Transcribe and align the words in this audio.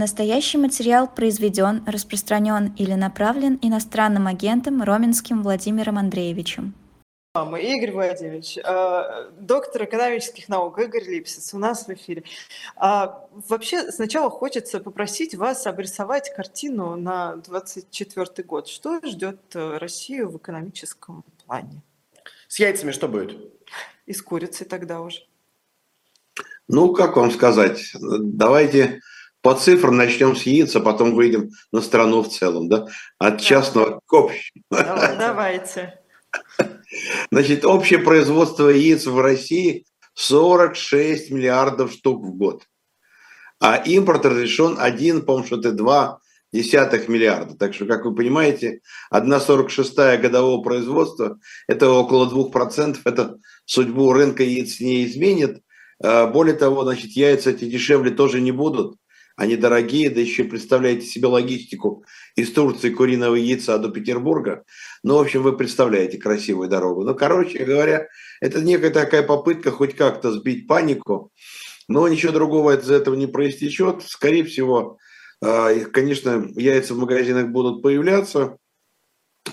Настоящий 0.00 0.56
материал 0.56 1.06
произведен, 1.14 1.84
распространен 1.86 2.72
или 2.78 2.94
направлен 2.94 3.58
иностранным 3.60 4.28
агентом 4.28 4.82
Роменским 4.82 5.42
Владимиром 5.42 5.98
Андреевичем. 5.98 6.72
Игорь 7.36 7.92
Владимирович, 7.92 8.56
э, 8.56 9.30
доктор 9.38 9.84
экономических 9.84 10.48
наук 10.48 10.78
Игорь 10.78 11.04
Липсис 11.04 11.52
у 11.52 11.58
нас 11.58 11.86
в 11.86 11.90
эфире. 11.90 12.24
А, 12.76 13.28
вообще 13.46 13.92
сначала 13.92 14.30
хочется 14.30 14.80
попросить 14.80 15.34
вас 15.34 15.66
обрисовать 15.66 16.34
картину 16.34 16.96
на 16.96 17.36
2024 17.36 18.42
год. 18.46 18.68
Что 18.68 19.02
ждет 19.04 19.54
э, 19.54 19.76
Россию 19.76 20.30
в 20.30 20.38
экономическом 20.38 21.24
плане? 21.44 21.82
С 22.48 22.58
яйцами 22.58 22.92
что 22.92 23.06
будет? 23.06 23.36
И 24.06 24.14
с 24.14 24.22
курицей 24.22 24.66
тогда 24.66 25.02
уже. 25.02 25.26
Ну, 26.68 26.94
как 26.94 27.18
вам 27.18 27.30
сказать, 27.30 27.92
давайте 28.00 29.02
по 29.42 29.54
цифрам 29.54 29.96
начнем 29.96 30.36
с 30.36 30.42
яиц, 30.42 30.76
а 30.76 30.80
потом 30.80 31.14
выйдем 31.14 31.50
на 31.72 31.80
страну 31.80 32.22
в 32.22 32.28
целом, 32.28 32.68
да? 32.68 32.86
От 33.18 33.40
частного 33.40 34.00
к 34.06 34.12
общему. 34.12 34.64
Давайте. 34.70 35.98
Значит, 37.30 37.64
общее 37.64 37.98
производство 37.98 38.68
яиц 38.68 39.06
в 39.06 39.18
России 39.20 39.86
46 40.14 41.30
миллиардов 41.30 41.92
штук 41.92 42.24
в 42.24 42.36
год. 42.36 42.64
А 43.60 43.76
импорт 43.76 44.24
разрешен 44.26 44.76
1, 44.78 45.22
по-моему, 45.22 45.46
что-то 45.46 45.72
2 45.72 46.18
десятых 46.52 47.08
миллиарда. 47.08 47.56
Так 47.56 47.74
что, 47.74 47.86
как 47.86 48.04
вы 48.04 48.14
понимаете, 48.14 48.80
1,46 49.14 50.18
годового 50.18 50.62
производства– 50.62 51.38
это 51.68 51.90
около 51.90 52.28
2%. 52.28 52.98
Это 53.04 53.36
судьбу 53.64 54.12
рынка 54.12 54.42
яиц 54.42 54.80
не 54.80 55.04
изменит. 55.04 55.62
А, 56.02 56.26
более 56.26 56.56
того, 56.56 56.82
значит, 56.84 57.12
яйца 57.12 57.50
эти 57.50 57.66
дешевле 57.66 58.10
тоже 58.10 58.40
не 58.40 58.52
будут. 58.52 58.96
Они 59.40 59.56
дорогие, 59.56 60.10
да 60.10 60.20
еще 60.20 60.44
представляете 60.44 61.06
себе 61.06 61.28
логистику 61.28 62.04
из 62.36 62.52
Турции 62.52 62.90
куриного 62.90 63.36
яйца 63.36 63.78
до 63.78 63.88
Петербурга. 63.88 64.64
Ну, 65.02 65.16
в 65.16 65.20
общем, 65.22 65.42
вы 65.42 65.56
представляете 65.56 66.18
красивую 66.18 66.68
дорогу. 66.68 67.04
Ну, 67.04 67.14
короче 67.14 67.64
говоря, 67.64 68.06
это 68.42 68.60
некая 68.60 68.90
такая 68.90 69.22
попытка 69.22 69.70
хоть 69.70 69.96
как-то 69.96 70.30
сбить 70.30 70.66
панику. 70.66 71.32
Но 71.88 72.06
ничего 72.06 72.32
другого 72.32 72.76
из 72.76 72.90
этого 72.90 73.14
не 73.14 73.26
проистечет. 73.26 74.02
Скорее 74.02 74.44
всего, 74.44 74.98
а, 75.42 75.72
конечно, 75.86 76.46
яйца 76.54 76.92
в 76.92 76.98
магазинах 76.98 77.48
будут 77.48 77.82
появляться, 77.82 78.58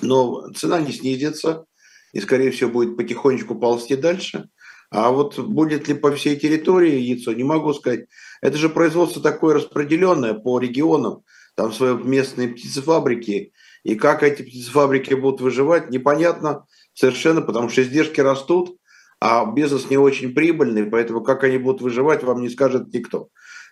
но 0.01 0.51
цена 0.51 0.81
не 0.81 0.91
снизится 0.91 1.63
и, 2.11 2.19
скорее 2.19 2.51
всего, 2.51 2.71
будет 2.71 2.97
потихонечку 2.97 3.55
ползти 3.55 3.95
дальше. 3.95 4.49
А 4.89 5.11
вот 5.11 5.37
будет 5.37 5.87
ли 5.87 5.93
по 5.93 6.11
всей 6.11 6.37
территории 6.37 6.99
яйцо, 6.99 7.33
не 7.33 7.43
могу 7.43 7.73
сказать. 7.73 8.05
Это 8.41 8.57
же 8.57 8.69
производство 8.69 9.21
такое 9.21 9.55
распределенное 9.55 10.33
по 10.33 10.59
регионам. 10.59 11.23
Там 11.55 11.73
свои 11.73 11.95
местные 11.95 12.49
птицефабрики. 12.49 13.51
И 13.83 13.95
как 13.95 14.23
эти 14.23 14.43
птицефабрики 14.43 15.13
будут 15.13 15.41
выживать, 15.41 15.89
непонятно 15.89 16.65
совершенно, 16.93 17.41
потому 17.41 17.69
что 17.69 17.81
издержки 17.83 18.21
растут, 18.21 18.77
а 19.19 19.45
бизнес 19.51 19.89
не 19.89 19.97
очень 19.97 20.33
прибыльный, 20.33 20.85
поэтому 20.85 21.21
как 21.21 21.43
они 21.43 21.57
будут 21.57 21.81
выживать, 21.81 22.23
вам 22.23 22.41
не 22.41 22.49
скажет 22.49 22.93
никто. 22.93 23.29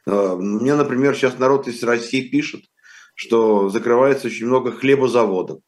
А, 0.07 0.35
мне, 0.35 0.75
например, 0.75 1.15
сейчас 1.15 1.37
народ 1.37 1.67
из 1.67 1.81
России 1.83 2.27
пишет, 2.29 2.61
что 3.13 3.69
закрывается 3.69 4.27
очень 4.27 4.47
много 4.47 4.71
хлебозаводов. 4.71 5.59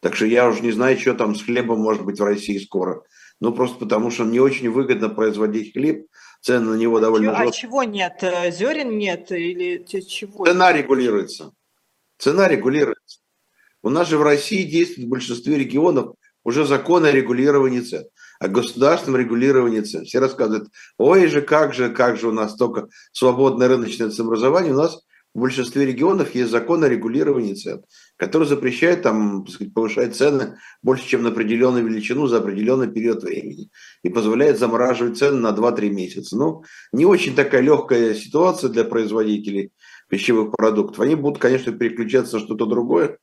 Так 0.00 0.16
что 0.16 0.26
я 0.26 0.48
уже 0.48 0.60
не 0.62 0.72
знаю, 0.72 0.98
что 0.98 1.14
там 1.14 1.34
с 1.34 1.42
хлебом 1.42 1.80
может 1.80 2.04
быть 2.04 2.18
в 2.18 2.24
России 2.24 2.58
скоро. 2.58 3.02
Ну, 3.42 3.52
просто 3.52 3.76
потому 3.76 4.12
что 4.12 4.22
не 4.22 4.38
очень 4.38 4.70
выгодно 4.70 5.08
производить 5.08 5.72
хлеб, 5.72 6.06
цены 6.42 6.70
на 6.70 6.76
него 6.76 7.00
довольно 7.00 7.36
А 7.36 7.50
чего 7.50 7.82
нет? 7.82 8.18
Э, 8.22 8.52
Зерен 8.52 8.96
нет 8.96 9.32
или 9.32 9.84
чего? 9.84 10.46
Цена 10.46 10.72
регулируется. 10.72 11.50
Цена 12.18 12.46
регулируется. 12.46 13.18
У 13.82 13.90
нас 13.90 14.08
же 14.08 14.16
в 14.16 14.22
России 14.22 14.62
действует 14.62 15.08
в 15.08 15.10
большинстве 15.10 15.58
регионов 15.58 16.14
уже 16.44 16.64
закон 16.64 17.04
о 17.04 17.10
регулировании 17.10 17.80
цен, 17.80 18.04
о 18.38 18.46
государственном 18.46 19.20
регулировании 19.20 19.80
цен. 19.80 20.04
Все 20.04 20.20
рассказывают, 20.20 20.68
ой 20.96 21.26
же, 21.26 21.42
как 21.42 21.74
же, 21.74 21.90
как 21.90 22.18
же 22.18 22.28
у 22.28 22.32
нас 22.32 22.54
только 22.54 22.86
свободное 23.10 23.66
рыночное 23.66 24.10
ценообразование. 24.10 24.72
У 24.72 24.76
нас 24.76 25.00
в 25.34 25.40
большинстве 25.40 25.84
регионов 25.84 26.32
есть 26.36 26.52
закон 26.52 26.84
о 26.84 26.88
регулировании 26.88 27.54
цен, 27.54 27.82
который 28.22 28.46
запрещает 28.46 29.02
там, 29.02 29.48
сказать, 29.48 29.74
повышать 29.74 30.14
цены 30.14 30.56
больше, 30.80 31.08
чем 31.08 31.24
на 31.24 31.30
определенную 31.30 31.84
величину 31.84 32.28
за 32.28 32.38
определенный 32.38 32.86
период 32.86 33.24
времени 33.24 33.68
и 34.04 34.10
позволяет 34.10 34.60
замораживать 34.60 35.18
цены 35.18 35.38
на 35.38 35.48
2-3 35.48 35.88
месяца. 35.88 36.36
Ну, 36.36 36.62
не 36.92 37.04
очень 37.04 37.34
такая 37.34 37.62
легкая 37.62 38.14
ситуация 38.14 38.70
для 38.70 38.84
производителей 38.84 39.72
пищевых 40.08 40.52
продуктов. 40.52 41.00
Они 41.00 41.16
будут, 41.16 41.40
конечно, 41.40 41.72
переключаться 41.72 42.36
на 42.36 42.44
что-то 42.44 42.66
другое. 42.66 43.18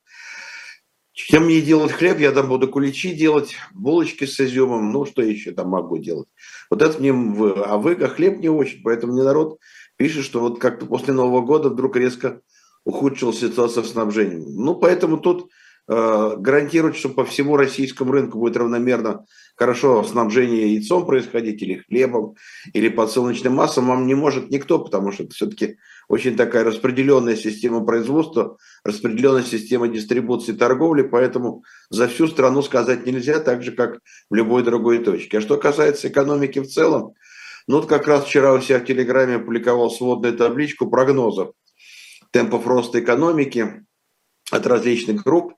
Чем 1.14 1.46
мне 1.46 1.62
делать 1.62 1.92
хлеб, 1.92 2.18
я 2.18 2.30
там 2.32 2.48
буду 2.48 2.68
куличи 2.68 3.14
делать, 3.14 3.56
булочки 3.72 4.26
с 4.26 4.38
изюмом, 4.38 4.92
ну, 4.92 5.06
что 5.06 5.22
еще 5.22 5.52
там 5.52 5.68
могу 5.70 5.96
делать. 5.96 6.28
Вот 6.68 6.82
это 6.82 6.98
мне, 7.00 7.12
а 7.12 7.78
выга 7.78 8.06
хлеб 8.08 8.38
не 8.38 8.50
очень, 8.50 8.82
поэтому 8.82 9.14
мне 9.14 9.22
народ 9.22 9.60
пишет, 9.96 10.26
что 10.26 10.40
вот 10.40 10.60
как-то 10.60 10.84
после 10.84 11.14
Нового 11.14 11.40
года 11.40 11.70
вдруг 11.70 11.96
резко 11.96 12.42
ухудшилась 12.84 13.38
ситуация 13.38 13.82
в 13.82 13.86
снабжении. 13.86 14.44
Ну, 14.46 14.74
поэтому 14.74 15.18
тут 15.18 15.50
э, 15.88 16.36
гарантировать, 16.38 16.96
что 16.96 17.08
по 17.08 17.24
всему 17.24 17.56
российскому 17.56 18.12
рынку 18.12 18.38
будет 18.38 18.56
равномерно 18.56 19.26
хорошо 19.56 20.02
снабжение 20.04 20.74
яйцом 20.74 21.04
происходить, 21.06 21.62
или 21.62 21.82
хлебом, 21.86 22.34
или 22.72 22.88
подсолнечным 22.88 23.54
маслом, 23.54 23.88
вам 23.88 24.06
не 24.06 24.14
может 24.14 24.50
никто, 24.50 24.78
потому 24.78 25.12
что 25.12 25.24
это 25.24 25.34
все-таки 25.34 25.76
очень 26.08 26.36
такая 26.36 26.64
распределенная 26.64 27.36
система 27.36 27.84
производства, 27.84 28.56
распределенная 28.84 29.42
система 29.42 29.88
дистрибуции 29.88 30.52
торговли, 30.52 31.02
поэтому 31.02 31.62
за 31.90 32.08
всю 32.08 32.26
страну 32.26 32.62
сказать 32.62 33.06
нельзя, 33.06 33.38
так 33.38 33.62
же, 33.62 33.72
как 33.72 34.00
в 34.30 34.34
любой 34.34 34.62
другой 34.62 34.98
точке. 34.98 35.38
А 35.38 35.40
что 35.40 35.58
касается 35.58 36.08
экономики 36.08 36.58
в 36.58 36.66
целом, 36.66 37.12
ну 37.66 37.76
вот 37.76 37.86
как 37.86 38.08
раз 38.08 38.24
вчера 38.24 38.54
у 38.54 38.60
себя 38.60 38.80
в 38.80 38.84
Телеграме 38.84 39.36
опубликовал 39.36 39.90
сводную 39.90 40.36
табличку 40.36 40.90
прогнозов 40.90 41.52
темпов 42.30 42.66
роста 42.66 43.00
экономики 43.00 43.84
от 44.50 44.66
различных 44.66 45.22
групп. 45.22 45.54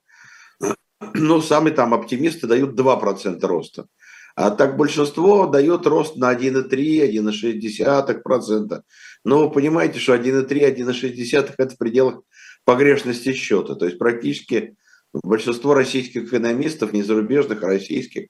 Ну, 1.14 1.40
самые 1.40 1.74
там 1.74 1.94
оптимисты 1.94 2.46
дают 2.46 2.78
2% 2.78 3.44
роста. 3.46 3.86
А 4.34 4.50
так 4.50 4.76
большинство 4.76 5.46
дает 5.46 5.86
рост 5.86 6.16
на 6.16 6.32
1,3, 6.32 7.10
1,6%. 7.10 8.82
Но 9.24 9.38
вы 9.38 9.50
понимаете, 9.50 9.98
что 9.98 10.14
1,3, 10.14 10.74
1,6 10.74 11.54
это 11.58 11.74
в 11.74 11.78
пределах 11.78 12.22
погрешности 12.64 13.32
счета. 13.32 13.74
То 13.74 13.86
есть 13.86 13.98
практически 13.98 14.76
большинство 15.12 15.74
российских 15.74 16.24
экономистов, 16.24 16.92
не 16.92 17.02
зарубежных, 17.02 17.62
а 17.62 17.66
российских, 17.66 18.28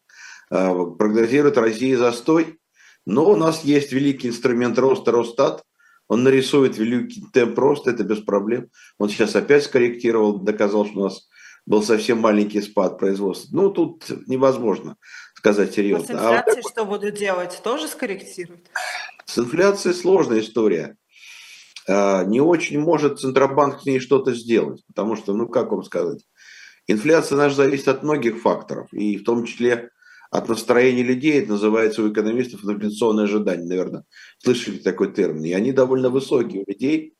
а, 0.50 0.74
прогнозируют 0.86 1.56
России 1.56 1.94
застой 1.94 2.58
но 3.06 3.30
у 3.30 3.36
нас 3.36 3.64
есть 3.64 3.92
великий 3.92 4.28
инструмент 4.28 4.78
роста 4.78 5.10
Росстат. 5.12 5.62
Он 6.08 6.22
нарисует 6.22 6.76
великий 6.76 7.24
темп 7.32 7.58
роста, 7.58 7.90
это 7.90 8.04
без 8.04 8.18
проблем. 8.18 8.68
Он 8.98 9.08
сейчас 9.08 9.34
опять 9.34 9.64
скорректировал, 9.64 10.38
доказал, 10.38 10.86
что 10.86 11.00
у 11.00 11.04
нас 11.04 11.28
был 11.64 11.82
совсем 11.82 12.18
маленький 12.18 12.60
спад 12.60 12.98
производства. 12.98 13.56
Ну, 13.56 13.70
тут 13.70 14.10
невозможно 14.26 14.96
сказать 15.34 15.74
серьезно. 15.74 16.04
А 16.04 16.06
с 16.06 16.10
инфляцией 16.10 16.60
а 16.60 16.62
вот, 16.62 16.72
что 16.72 16.84
будут 16.84 17.14
делать? 17.14 17.60
Тоже 17.62 17.88
скорректируют? 17.88 18.68
С 19.24 19.38
инфляцией 19.38 19.94
сложная 19.94 20.40
история. 20.40 20.96
А, 21.88 22.24
не 22.24 22.40
очень 22.40 22.80
может 22.80 23.20
Центробанк 23.20 23.80
с 23.80 23.84
ней 23.84 23.98
что-то 23.98 24.34
сделать, 24.34 24.84
потому 24.86 25.16
что, 25.16 25.34
ну, 25.34 25.48
как 25.48 25.72
вам 25.72 25.82
сказать, 25.82 26.24
инфляция 26.86 27.36
наша 27.36 27.56
зависит 27.56 27.88
от 27.88 28.02
многих 28.02 28.40
факторов, 28.40 28.92
и 28.92 29.16
в 29.16 29.24
том 29.24 29.44
числе 29.44 29.90
от 30.32 30.48
настроения 30.48 31.02
людей, 31.02 31.38
это 31.38 31.50
называется 31.50 32.02
у 32.02 32.10
экономистов 32.10 32.64
инфляционное 32.64 33.24
ожидание, 33.24 33.68
наверное. 33.68 34.04
Слышали 34.38 34.78
такой 34.78 35.12
термин? 35.12 35.44
И 35.44 35.52
они 35.52 35.72
довольно 35.72 36.08
высокие 36.08 36.62
у 36.62 36.64
людей. 36.66 37.14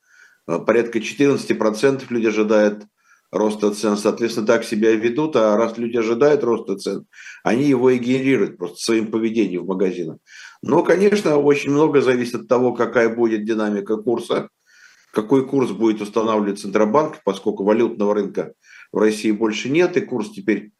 А, 0.46 0.58
порядка 0.58 0.98
14% 0.98 2.04
люди 2.08 2.26
ожидают 2.26 2.84
роста 3.31 3.70
цен, 3.75 3.98
соответственно, 3.98 4.46
так 4.46 4.64
себя 4.64 4.92
ведут, 4.92 5.37
а 5.37 5.58
раз 5.58 5.76
люди 5.76 5.98
ожидают 5.98 6.42
роста 6.42 6.78
цен, 6.78 7.06
они 7.44 7.64
его 7.64 7.90
и 7.90 7.98
генерируют 7.98 8.56
просто 8.56 8.78
своим 8.78 9.10
поведением 9.10 9.64
в 9.64 9.69
магазинах. 9.69 10.16
Но, 10.62 10.82
конечно, 10.82 11.37
очень 11.37 11.70
много 11.70 12.00
зависит 12.00 12.34
от 12.34 12.48
того, 12.48 12.72
какая 12.72 13.14
будет 13.14 13.44
динамика 13.44 13.98
курса, 13.98 14.48
какой 15.12 15.46
курс 15.46 15.70
будет 15.70 16.00
устанавливать 16.00 16.60
Центробанк, 16.60 17.22
поскольку 17.25 17.64
валютного 17.64 18.14
рынка 18.14 18.54
в 18.90 18.96
России 18.96 19.32
больше 19.32 19.69
нет, 19.69 19.98
и 19.98 20.00
курс 20.00 20.31
теперь 20.31 20.72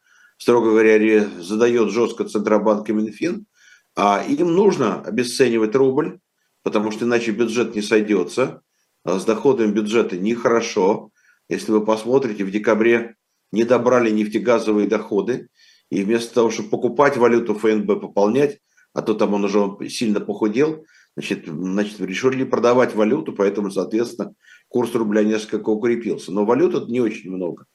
строго 0.42 0.70
говоря, 0.70 1.28
задает 1.38 1.90
жестко 1.90 2.24
Центробанк 2.24 2.88
и 2.88 2.92
Минфин, 2.92 3.46
а 3.94 4.24
им 4.28 4.52
нужно 4.52 5.00
обесценивать 5.00 5.76
рубль, 5.76 6.18
потому 6.64 6.90
что 6.90 7.04
иначе 7.04 7.30
бюджет 7.30 7.76
не 7.76 7.82
сойдется. 7.82 8.62
А 9.04 9.18
с 9.20 9.24
доходами 9.24 9.70
бюджета 9.70 10.16
нехорошо. 10.16 11.10
Если 11.48 11.70
вы 11.70 11.84
посмотрите, 11.84 12.44
в 12.44 12.50
декабре 12.50 13.14
не 13.52 13.62
добрали 13.62 14.10
нефтегазовые 14.10 14.88
доходы, 14.88 15.48
и 15.90 16.02
вместо 16.02 16.34
того, 16.34 16.50
чтобы 16.50 16.70
покупать 16.70 17.16
валюту 17.16 17.54
ФНБ, 17.54 18.00
пополнять, 18.00 18.58
а 18.94 19.02
то 19.02 19.14
там 19.14 19.34
он 19.34 19.44
уже 19.44 19.88
сильно 19.88 20.20
похудел, 20.20 20.84
значит, 21.16 21.46
значит 21.46 22.00
решили 22.00 22.42
продавать 22.42 22.94
валюту, 22.96 23.32
поэтому, 23.32 23.70
соответственно, 23.70 24.34
курс 24.68 24.92
рубля 24.94 25.22
несколько 25.22 25.68
укрепился. 25.68 26.32
Но 26.32 26.44
валют 26.44 26.88
не 26.88 27.00
очень 27.00 27.30
много. 27.30 27.66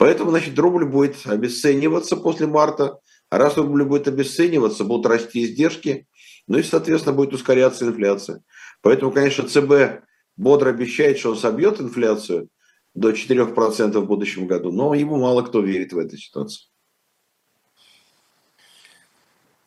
Поэтому, 0.00 0.30
значит, 0.30 0.58
рубль 0.58 0.86
будет 0.86 1.26
обесцениваться 1.26 2.16
после 2.16 2.46
марта. 2.46 2.98
А 3.28 3.36
раз 3.36 3.58
рубль 3.58 3.84
будет 3.84 4.08
обесцениваться, 4.08 4.82
будут 4.84 5.04
расти 5.04 5.44
издержки, 5.44 6.08
ну 6.46 6.56
и, 6.56 6.62
соответственно, 6.62 7.14
будет 7.14 7.34
ускоряться 7.34 7.84
инфляция. 7.84 8.42
Поэтому, 8.80 9.12
конечно, 9.12 9.46
ЦБ 9.46 10.02
бодро 10.38 10.70
обещает, 10.70 11.18
что 11.18 11.32
он 11.32 11.36
собьет 11.36 11.82
инфляцию 11.82 12.48
до 12.94 13.10
4% 13.10 13.98
в 13.98 14.06
будущем 14.06 14.46
году, 14.46 14.72
но 14.72 14.94
ему 14.94 15.18
мало 15.18 15.42
кто 15.42 15.60
верит 15.60 15.92
в 15.92 15.98
эту 15.98 16.16
ситуацию. 16.16 16.70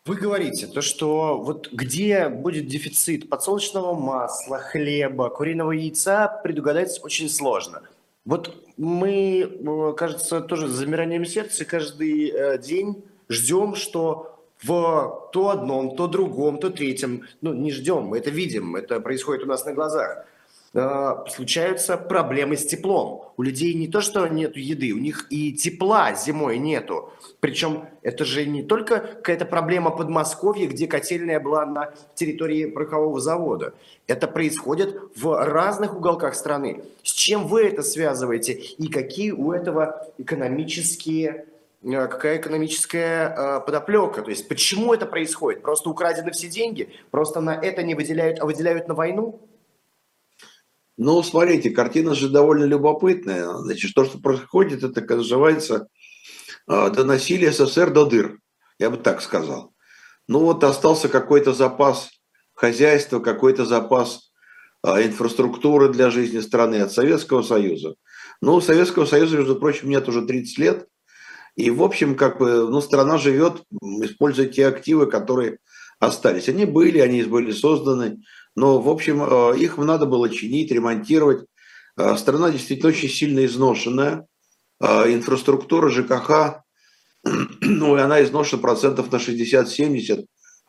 Вы 0.06 0.16
говорите, 0.16 0.66
то, 0.66 0.82
что 0.82 1.38
вот 1.38 1.72
где 1.72 2.28
будет 2.30 2.66
дефицит 2.66 3.30
подсолнечного 3.30 3.94
масла, 3.94 4.58
хлеба, 4.58 5.30
куриного 5.30 5.74
яйца, 5.74 6.28
предугадать 6.44 7.00
очень 7.04 7.30
сложно. 7.30 7.84
Вот 8.26 8.56
мы, 8.78 9.42
э, 9.42 9.94
кажется, 9.98 10.42
тоже 10.42 10.68
с 10.68 10.72
замиранием 10.72 11.26
сердца 11.26 11.66
каждый 11.66 12.30
э, 12.30 12.58
день 12.58 13.04
ждем, 13.30 13.76
что 13.76 14.34
в 14.64 15.30
то 15.34 15.50
одном, 15.50 15.96
то 15.96 16.08
другом, 16.08 16.58
то 16.58 16.70
третьем, 16.70 17.24
ну 17.42 17.54
не 17.54 17.72
ждем, 17.72 18.04
мы 18.04 18.20
это 18.20 18.30
видим, 18.30 18.78
это 18.78 19.02
происходит 19.02 19.44
у 19.44 19.48
нас 19.48 19.66
на 19.66 19.74
глазах, 19.74 20.26
э, 20.74 21.16
случаются 21.30 21.98
проблемы 21.98 22.56
с 22.56 22.66
теплом. 22.66 23.34
У 23.36 23.44
людей 23.44 23.74
не 23.74 23.90
то, 23.90 24.00
что 24.00 24.26
нет 24.28 24.56
еды, 24.56 24.94
у 24.94 25.00
них 25.00 25.28
и 25.30 25.52
тепла 25.52 26.14
зимой 26.16 26.60
нету. 26.60 27.12
Причем 27.42 27.86
это 28.04 28.24
же 28.24 28.46
не 28.46 28.64
только 28.64 29.00
какая-то 29.00 29.46
проблема 29.46 29.90
Подмосковья, 29.92 30.68
где 30.68 30.88
котельная 30.88 31.42
была 31.42 31.66
на 31.66 31.94
территории 32.16 32.66
порохового 32.68 33.20
завода. 33.20 33.74
Это 34.08 34.28
происходит 34.28 34.98
в 35.16 35.44
разных 35.44 35.96
уголках 35.96 36.36
страны. 36.36 36.84
Чем 37.24 37.48
вы 37.48 37.64
это 37.64 37.84
связываете 37.84 38.54
и 38.54 38.88
какие 38.88 39.32
у 39.32 39.52
этого 39.52 40.06
экономические 40.18 41.46
Э, 41.84 42.08
какая 42.08 42.38
экономическая 42.38 43.36
э, 43.36 43.60
подоплека. 43.66 44.22
То 44.22 44.30
есть 44.30 44.48
почему 44.48 44.94
это 44.94 45.06
происходит? 45.06 45.62
Просто 45.62 45.90
украдены 45.90 46.32
все 46.32 46.48
деньги? 46.48 46.94
Просто 47.12 47.42
на 47.42 47.56
это 47.56 47.84
не 47.84 47.94
выделяют, 47.96 48.40
а 48.40 48.46
выделяют 48.46 48.88
на 48.88 48.94
войну? 48.94 49.42
Ну, 50.96 51.22
смотрите, 51.24 51.72
картина 51.72 52.16
же 52.16 52.30
довольно 52.30 52.66
любопытная. 52.66 53.52
Значит, 53.58 53.94
то, 53.96 54.06
что 54.06 54.20
происходит, 54.20 54.84
это 54.84 55.02
называется 55.16 55.88
э, 56.70 56.90
доносили 56.90 57.50
СССР 57.50 57.92
до 57.92 58.06
дыр, 58.06 58.40
я 58.80 58.90
бы 58.90 58.98
так 58.98 59.22
сказал. 59.22 59.74
Ну 60.28 60.40
вот 60.40 60.64
остался 60.64 61.10
какой-то 61.10 61.52
запас 61.52 62.12
хозяйства, 62.54 63.20
какой-то 63.20 63.66
запас 63.66 64.32
инфраструктуры 64.84 65.90
для 65.90 66.10
жизни 66.10 66.40
страны 66.40 66.82
от 66.82 66.92
Советского 66.92 67.42
Союза. 67.42 67.96
Ну, 68.42 68.60
Советского 68.60 69.06
Союза, 69.06 69.38
между 69.38 69.56
прочим, 69.56 69.90
нет 69.90 70.08
уже 70.10 70.26
30 70.26 70.58
лет. 70.58 70.88
И, 71.56 71.70
в 71.72 71.84
общем, 71.84 72.16
как 72.16 72.40
бы, 72.40 72.70
ну, 72.70 72.82
страна 72.82 73.18
живет, 73.18 73.64
используя 74.02 74.48
те 74.48 74.68
активы, 74.68 75.06
которые 75.06 75.60
остались. 76.00 76.50
Они 76.50 76.66
были, 76.66 77.00
они 77.00 77.24
были 77.24 77.52
созданы, 77.52 78.22
но, 78.56 78.82
в 78.82 78.90
общем, 78.90 79.24
э, 79.24 79.58
их 79.58 79.78
надо 79.78 80.06
было 80.06 80.30
чинить, 80.30 80.72
ремонтировать. 80.72 81.46
Э, 81.98 82.18
страна 82.18 82.50
действительно 82.50 82.90
очень 82.90 83.10
сильно 83.10 83.46
изношенная. 83.46 84.28
Инфраструктура 84.82 85.88
ЖКХ, 85.88 86.62
ну, 87.62 87.96
и 87.96 88.02
она 88.02 88.22
изношена 88.22 88.62
процентов 88.62 89.10
на 89.14 89.16
60-70, 89.16 90.26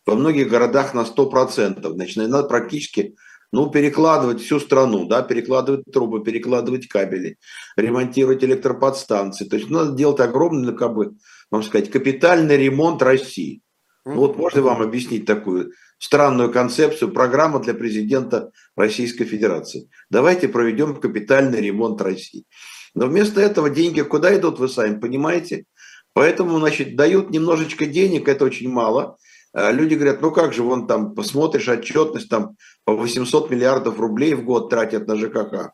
во 0.06 0.14
многих 0.14 0.48
городах 0.48 0.94
на 0.94 1.00
100%. 1.00 1.94
Значит, 1.94 2.16
надо 2.28 2.46
практически 2.46 3.16
ну, 3.54 3.70
перекладывать 3.70 4.40
всю 4.40 4.58
страну, 4.58 5.06
да, 5.06 5.22
перекладывать 5.22 5.84
трубы, 5.92 6.24
перекладывать 6.24 6.88
кабели, 6.88 7.38
ремонтировать 7.76 8.42
электроподстанции. 8.42 9.44
То 9.44 9.54
есть 9.54 9.70
надо 9.70 9.92
делать 9.92 10.18
огромный, 10.18 10.72
ну, 10.72 10.76
как 10.76 10.92
бы, 10.92 11.12
вам 11.52 11.62
сказать, 11.62 11.88
капитальный 11.88 12.56
ремонт 12.56 13.00
России. 13.00 13.60
Ну, 14.04 14.16
вот 14.16 14.36
можно 14.36 14.60
вам 14.60 14.82
объяснить 14.82 15.24
такую 15.24 15.70
странную 15.98 16.50
концепцию, 16.50 17.12
программа 17.12 17.60
для 17.60 17.74
президента 17.74 18.50
Российской 18.76 19.24
Федерации. 19.24 19.88
Давайте 20.10 20.48
проведем 20.48 20.96
капитальный 20.96 21.60
ремонт 21.60 22.02
России. 22.02 22.44
Но 22.92 23.06
вместо 23.06 23.40
этого 23.40 23.70
деньги 23.70 24.00
куда 24.02 24.36
идут, 24.36 24.58
вы 24.58 24.68
сами 24.68 24.98
понимаете. 24.98 25.64
Поэтому, 26.12 26.58
значит, 26.58 26.96
дают 26.96 27.30
немножечко 27.30 27.86
денег, 27.86 28.26
это 28.26 28.44
очень 28.44 28.68
мало. 28.68 29.16
А 29.54 29.70
люди 29.70 29.94
говорят, 29.94 30.20
ну 30.20 30.32
как 30.32 30.52
же, 30.52 30.64
вон 30.64 30.88
там 30.88 31.14
посмотришь 31.14 31.68
отчетность, 31.68 32.28
там 32.28 32.56
по 32.84 32.94
800 32.94 33.50
миллиардов 33.50 34.00
рублей 34.00 34.34
в 34.34 34.44
год 34.44 34.68
тратят 34.68 35.06
на 35.06 35.16
ЖКХ. 35.16 35.70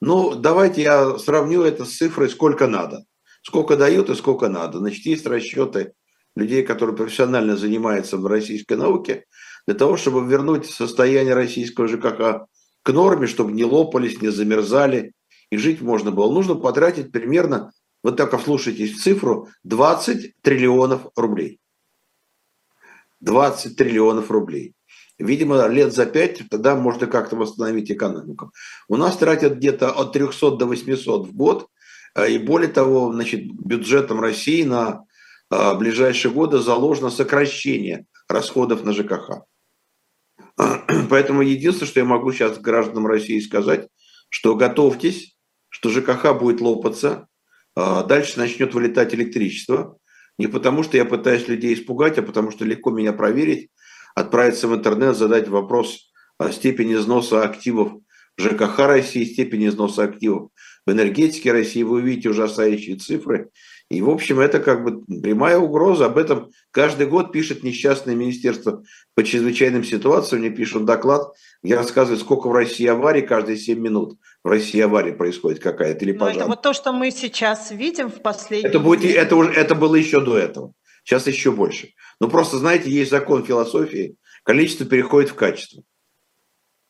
Ну, 0.00 0.36
давайте 0.36 0.82
я 0.82 1.18
сравню 1.18 1.62
это 1.62 1.84
с 1.84 1.96
цифрой, 1.96 2.30
сколько 2.30 2.68
надо. 2.68 3.04
Сколько 3.42 3.76
дают 3.76 4.08
и 4.08 4.14
сколько 4.14 4.48
надо. 4.48 4.78
Значит, 4.78 5.04
есть 5.04 5.26
расчеты 5.26 5.94
людей, 6.36 6.62
которые 6.62 6.96
профессионально 6.96 7.56
занимаются 7.56 8.16
в 8.18 8.26
российской 8.26 8.76
науке, 8.76 9.24
для 9.66 9.74
того, 9.74 9.96
чтобы 9.96 10.24
вернуть 10.24 10.66
состояние 10.66 11.34
российского 11.34 11.88
ЖКХ 11.88 12.46
к 12.84 12.92
норме, 12.92 13.26
чтобы 13.26 13.50
не 13.50 13.64
лопались, 13.64 14.22
не 14.22 14.28
замерзали, 14.28 15.12
и 15.50 15.56
жить 15.56 15.80
можно 15.80 16.12
было. 16.12 16.32
Нужно 16.32 16.54
потратить 16.54 17.10
примерно, 17.10 17.72
вот 18.04 18.16
так 18.16 18.38
вслушайтесь 18.38 18.92
в 18.92 19.02
цифру, 19.02 19.48
20 19.64 20.34
триллионов 20.42 21.08
рублей. 21.16 21.58
20 23.20 23.76
триллионов 23.76 24.30
рублей. 24.30 24.74
Видимо, 25.18 25.66
лет 25.66 25.92
за 25.92 26.06
пять 26.06 26.48
тогда 26.48 26.76
можно 26.76 27.06
как-то 27.06 27.36
восстановить 27.36 27.90
экономику. 27.90 28.52
У 28.88 28.96
нас 28.96 29.16
тратят 29.16 29.56
где-то 29.56 29.90
от 29.90 30.12
300 30.12 30.52
до 30.52 30.66
800 30.66 31.26
в 31.26 31.34
год. 31.34 31.68
Э, 32.14 32.30
и 32.30 32.38
более 32.38 32.70
того, 32.70 33.12
значит, 33.12 33.44
бюджетом 33.52 34.20
России 34.20 34.62
на 34.62 35.04
э, 35.50 35.74
ближайшие 35.74 36.32
годы 36.32 36.58
заложено 36.58 37.10
сокращение 37.10 38.06
расходов 38.28 38.84
на 38.84 38.92
ЖКХ. 38.92 39.42
Поэтому 41.10 41.42
единственное, 41.42 41.88
что 41.88 42.00
я 42.00 42.06
могу 42.06 42.32
сейчас 42.32 42.58
гражданам 42.58 43.06
России 43.06 43.40
сказать, 43.40 43.88
что 44.28 44.54
готовьтесь, 44.54 45.36
что 45.68 45.90
ЖКХ 45.90 46.38
будет 46.38 46.60
лопаться, 46.60 47.26
э, 47.74 48.04
дальше 48.06 48.38
начнет 48.38 48.72
вылетать 48.72 49.14
электричество, 49.14 49.98
не 50.38 50.46
потому, 50.46 50.82
что 50.82 50.96
я 50.96 51.04
пытаюсь 51.04 51.48
людей 51.48 51.74
испугать, 51.74 52.18
а 52.18 52.22
потому, 52.22 52.50
что 52.50 52.64
легко 52.64 52.90
меня 52.90 53.12
проверить, 53.12 53.70
отправиться 54.14 54.68
в 54.68 54.74
интернет, 54.74 55.16
задать 55.16 55.48
вопрос 55.48 56.12
о 56.38 56.50
степени 56.52 56.94
износа 56.94 57.42
активов 57.42 57.92
ЖКХ 58.38 58.78
России, 58.78 59.24
степени 59.24 59.66
износа 59.66 60.04
активов 60.04 60.50
в 60.86 60.92
энергетике 60.92 61.52
России. 61.52 61.82
Вы 61.82 61.98
увидите 61.98 62.30
ужасающие 62.30 62.96
цифры. 62.96 63.50
И, 63.90 64.02
в 64.02 64.10
общем, 64.10 64.38
это 64.38 64.60
как 64.60 64.84
бы 64.84 65.02
прямая 65.20 65.58
угроза. 65.58 66.06
Об 66.06 66.18
этом 66.18 66.50
каждый 66.72 67.06
год 67.06 67.32
пишет 67.32 67.62
несчастное 67.62 68.14
министерство 68.14 68.82
по 69.14 69.24
чрезвычайным 69.24 69.82
ситуациям. 69.82 70.42
Мне 70.42 70.50
пишут 70.50 70.84
доклад, 70.84 71.32
где 71.62 71.74
рассказывают, 71.74 72.20
сколько 72.20 72.48
в 72.48 72.52
России 72.52 72.86
аварий 72.86 73.22
каждые 73.22 73.56
7 73.56 73.78
минут. 73.78 74.18
В 74.44 74.48
России 74.48 74.80
авария 74.80 75.14
происходит 75.14 75.60
какая-то 75.60 76.04
или 76.04 76.12
пожар. 76.12 76.36
это 76.36 76.46
вот 76.46 76.60
то, 76.60 76.74
что 76.74 76.92
мы 76.92 77.10
сейчас 77.10 77.70
видим 77.70 78.10
в 78.10 78.20
последние... 78.20 78.68
Это, 78.68 78.78
будет, 78.78 79.04
это, 79.04 79.36
уже, 79.36 79.52
это 79.52 79.74
было 79.74 79.94
еще 79.94 80.20
до 80.20 80.36
этого. 80.36 80.74
Сейчас 81.02 81.26
еще 81.26 81.50
больше. 81.50 81.94
Ну, 82.20 82.28
просто, 82.28 82.58
знаете, 82.58 82.90
есть 82.90 83.10
закон 83.10 83.42
философии. 83.42 84.16
Количество 84.42 84.84
переходит 84.84 85.30
в 85.30 85.34
качество. 85.34 85.82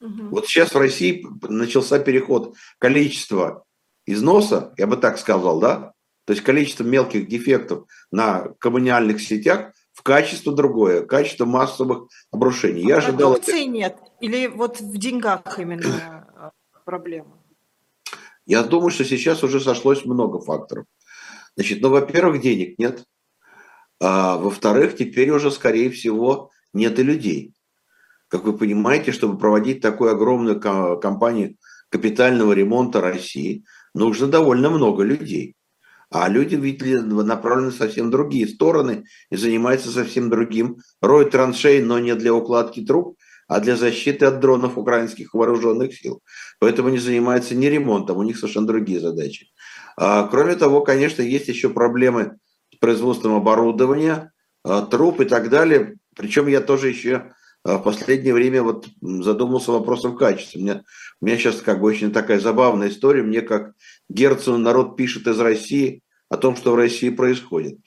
Угу. 0.00 0.28
Вот 0.30 0.46
сейчас 0.48 0.74
в 0.74 0.78
России 0.78 1.24
начался 1.48 2.00
переход 2.00 2.56
количества 2.78 3.64
износа, 4.04 4.72
я 4.76 4.88
бы 4.88 4.96
так 4.96 5.18
сказал, 5.18 5.60
да, 5.60 5.92
то 6.28 6.32
есть 6.34 6.44
количество 6.44 6.84
мелких 6.84 7.26
дефектов 7.26 7.88
на 8.10 8.48
коммуниальных 8.58 9.18
сетях 9.18 9.72
в 9.94 10.02
качество 10.02 10.54
другое, 10.54 11.06
качество 11.06 11.46
массовых 11.46 12.10
обрушений. 12.30 12.82
Я 12.82 12.96
а 12.96 12.98
ожидал 12.98 13.30
продукции 13.30 13.62
это... 13.62 13.70
нет? 13.70 13.96
Или 14.20 14.46
вот 14.46 14.78
в 14.78 14.98
деньгах 14.98 15.58
именно 15.58 16.26
а, 16.36 16.50
проблема? 16.84 17.42
Я 18.44 18.62
думаю, 18.62 18.90
что 18.90 19.06
сейчас 19.06 19.42
уже 19.42 19.58
сошлось 19.58 20.04
много 20.04 20.38
факторов. 20.38 20.84
Значит, 21.56 21.80
ну, 21.80 21.88
во-первых, 21.88 22.42
денег 22.42 22.78
нет. 22.78 23.04
А, 23.98 24.36
во-вторых, 24.36 24.98
теперь 24.98 25.30
уже, 25.30 25.50
скорее 25.50 25.88
всего, 25.88 26.50
нет 26.74 26.98
и 26.98 27.02
людей. 27.04 27.54
Как 28.28 28.44
вы 28.44 28.54
понимаете, 28.54 29.12
чтобы 29.12 29.38
проводить 29.38 29.80
такую 29.80 30.10
огромную 30.10 30.60
кампанию 30.60 31.56
капитального 31.88 32.52
ремонта 32.52 33.00
России, 33.00 33.64
нужно 33.94 34.26
довольно 34.26 34.68
много 34.68 35.04
людей. 35.04 35.54
А 36.10 36.28
люди, 36.28 36.54
видели, 36.54 36.96
направлены 36.96 37.70
совсем 37.70 38.10
другие 38.10 38.48
стороны 38.48 39.04
и 39.30 39.36
занимаются 39.36 39.90
совсем 39.90 40.30
другим. 40.30 40.78
Роют 41.02 41.32
траншеи, 41.32 41.80
но 41.80 41.98
не 41.98 42.14
для 42.14 42.32
укладки 42.32 42.84
труб, 42.84 43.18
а 43.46 43.60
для 43.60 43.76
защиты 43.76 44.24
от 44.26 44.40
дронов 44.40 44.78
украинских 44.78 45.34
вооруженных 45.34 45.94
сил. 45.94 46.22
Поэтому 46.60 46.88
они 46.88 46.98
занимаются 46.98 47.54
не 47.54 47.68
ремонтом, 47.68 48.18
у 48.18 48.22
них 48.22 48.38
совершенно 48.38 48.66
другие 48.66 49.00
задачи. 49.00 49.48
А, 49.96 50.26
кроме 50.28 50.54
того, 50.54 50.80
конечно, 50.80 51.22
есть 51.22 51.48
еще 51.48 51.68
проблемы 51.68 52.38
с 52.72 52.76
производством 52.76 53.34
оборудования, 53.34 54.32
а, 54.64 54.82
труб 54.82 55.20
и 55.20 55.24
так 55.26 55.50
далее. 55.50 55.96
Причем 56.14 56.46
я 56.46 56.60
тоже 56.60 56.88
еще 56.88 57.32
а 57.64 57.78
в 57.78 57.82
последнее 57.82 58.32
время 58.32 58.62
вот 58.62 58.86
задумался 59.00 59.72
вопросом 59.72 60.16
качества. 60.16 60.58
У 60.58 60.62
меня, 60.62 60.82
у 61.20 61.26
меня 61.26 61.36
сейчас 61.36 61.56
как 61.56 61.80
бы 61.80 61.88
очень 61.88 62.12
такая 62.12 62.40
забавная 62.40 62.88
история. 62.88 63.22
Мне 63.22 63.42
как 63.42 63.72
Герцену 64.08 64.58
народ 64.58 64.96
пишет 64.96 65.26
из 65.26 65.38
России 65.38 66.02
о 66.28 66.36
том, 66.36 66.56
что 66.56 66.72
в 66.72 66.76
России 66.76 67.10
происходит. 67.10 67.78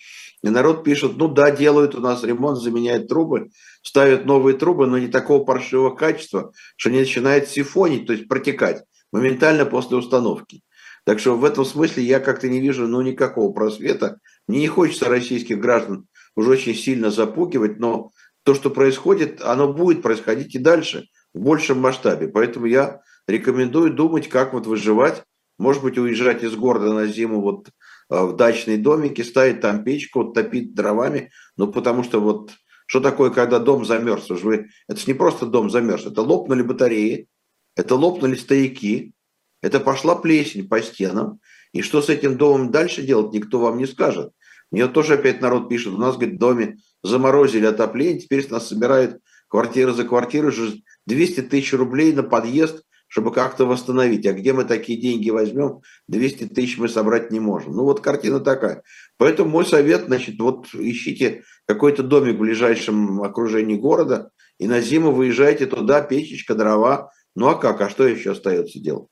И 0.44 0.50
народ 0.50 0.84
пишет, 0.84 1.18
ну 1.18 1.28
да, 1.28 1.52
делают 1.52 1.94
у 1.96 2.00
нас 2.00 2.24
ремонт, 2.24 2.58
заменяют 2.60 3.08
трубы, 3.08 3.50
ставят 3.84 4.26
новые 4.26 4.58
трубы, 4.58 4.88
но 4.88 4.98
не 4.98 5.08
такого 5.08 5.44
паршивого 5.44 5.96
качества, 5.96 6.52
что 6.76 6.90
не 6.90 7.00
начинает 7.00 7.48
сифонить, 7.48 8.08
то 8.08 8.14
есть 8.14 8.28
протекать 8.28 8.84
моментально 9.12 9.66
после 9.66 9.98
установки. 9.98 10.62
Так 11.04 11.20
что 11.20 11.36
в 11.36 11.46
этом 11.46 11.66
смысле 11.66 12.04
я 12.04 12.20
как-то 12.20 12.48
не 12.48 12.60
вижу 12.60 12.88
ну, 12.88 13.02
никакого 13.02 13.52
просвета. 13.52 14.20
Мне 14.48 14.60
не 14.60 14.68
хочется 14.68 15.06
российских 15.06 15.60
граждан 15.60 16.08
уже 16.36 16.52
очень 16.52 16.76
сильно 16.76 17.12
запугивать, 17.12 17.80
но 17.80 18.12
то, 18.44 18.56
что 18.56 18.70
происходит, 18.70 19.42
оно 19.42 19.72
будет 19.72 20.02
происходить 20.02 20.56
и 20.56 20.60
дальше 20.60 21.08
в 21.34 21.40
большем 21.40 21.80
масштабе. 21.80 22.28
Поэтому 22.28 22.66
я 22.66 23.02
рекомендую 23.28 23.94
думать, 23.94 24.30
как 24.30 24.54
вот 24.54 24.68
выживать. 24.68 25.24
Может 25.58 25.84
быть, 25.84 25.98
уезжать 25.98 26.44
из 26.44 26.56
города 26.56 26.94
на 26.94 27.08
зиму 27.08 27.42
вот 27.42 27.70
а, 28.10 28.26
в 28.26 28.36
дачные 28.36 28.78
домики, 28.78 29.22
ставить 29.22 29.62
там 29.62 29.84
печку, 29.84 30.24
вот, 30.24 30.34
топить 30.34 30.74
дровами. 30.74 31.32
Ну, 31.58 31.72
потому 31.72 32.04
что 32.04 32.20
вот 32.20 32.52
что 32.86 33.00
такое, 33.00 33.30
когда 33.30 33.60
дом 33.60 33.86
замерз? 33.86 34.30
Вы, 34.30 34.68
это 34.90 35.00
же 35.00 35.06
не 35.08 35.14
просто 35.14 35.46
дом 35.46 35.70
замерз, 35.70 36.06
это 36.06 36.22
лопнули 36.22 36.62
батареи, 36.62 37.28
это 37.76 37.96
лопнули 37.96 38.36
стояки, 38.36 39.14
это 39.62 39.80
пошла 39.80 40.16
плесень 40.16 40.68
по 40.68 40.82
стенам. 40.82 41.40
И 41.72 41.82
что 41.84 42.02
с 42.02 42.10
этим 42.10 42.38
домом 42.38 42.70
дальше 42.70 43.02
делать, 43.02 43.34
никто 43.34 43.60
вам 43.60 43.78
не 43.78 43.86
скажет. 43.86 44.34
Мне 44.72 44.88
тоже 44.88 45.14
опять 45.14 45.42
народ 45.42 45.70
пишет, 45.70 45.94
у 45.94 45.98
нас, 45.98 46.16
говорит, 46.16 46.36
в 46.36 46.40
доме 46.40 46.78
заморозили 47.04 47.66
отопление, 47.66 48.20
теперь 48.20 48.46
с 48.46 48.50
нас 48.50 48.68
собирают 48.68 49.22
квартиры 49.48 49.94
за 49.94 50.04
квартиру, 50.04 50.50
уже 50.50 50.82
200 51.06 51.44
тысяч 51.44 51.74
рублей 51.74 52.14
на 52.14 52.24
подъезд, 52.24 52.84
чтобы 53.12 53.34
как-то 53.34 53.66
восстановить. 53.66 54.26
А 54.26 54.32
где 54.32 54.54
мы 54.54 54.64
такие 54.64 55.00
деньги 55.00 55.30
возьмем? 55.30 55.82
200 56.08 56.46
тысяч 56.46 56.78
мы 56.78 56.88
собрать 56.88 57.30
не 57.30 57.42
можем. 57.42 57.74
Ну 57.74 57.84
вот 57.84 58.00
картина 58.00 58.40
такая. 58.40 58.84
Поэтому 59.18 59.50
мой 59.50 59.66
совет, 59.66 60.06
значит, 60.06 60.40
вот 60.40 60.68
ищите 60.74 61.44
какой-то 61.66 62.04
домик 62.04 62.38
в 62.38 62.40
ближайшем 62.40 63.22
окружении 63.22 63.76
города, 63.76 64.32
и 64.60 64.68
на 64.68 64.80
зиму 64.80 65.12
выезжайте 65.12 65.66
туда, 65.66 66.02
печечка, 66.02 66.56
дрова. 66.56 67.12
Ну 67.36 67.50
а 67.50 67.56
как? 67.56 67.82
А 67.82 67.90
что 67.90 68.08
еще 68.08 68.32
остается 68.32 68.80
делать? 68.80 69.10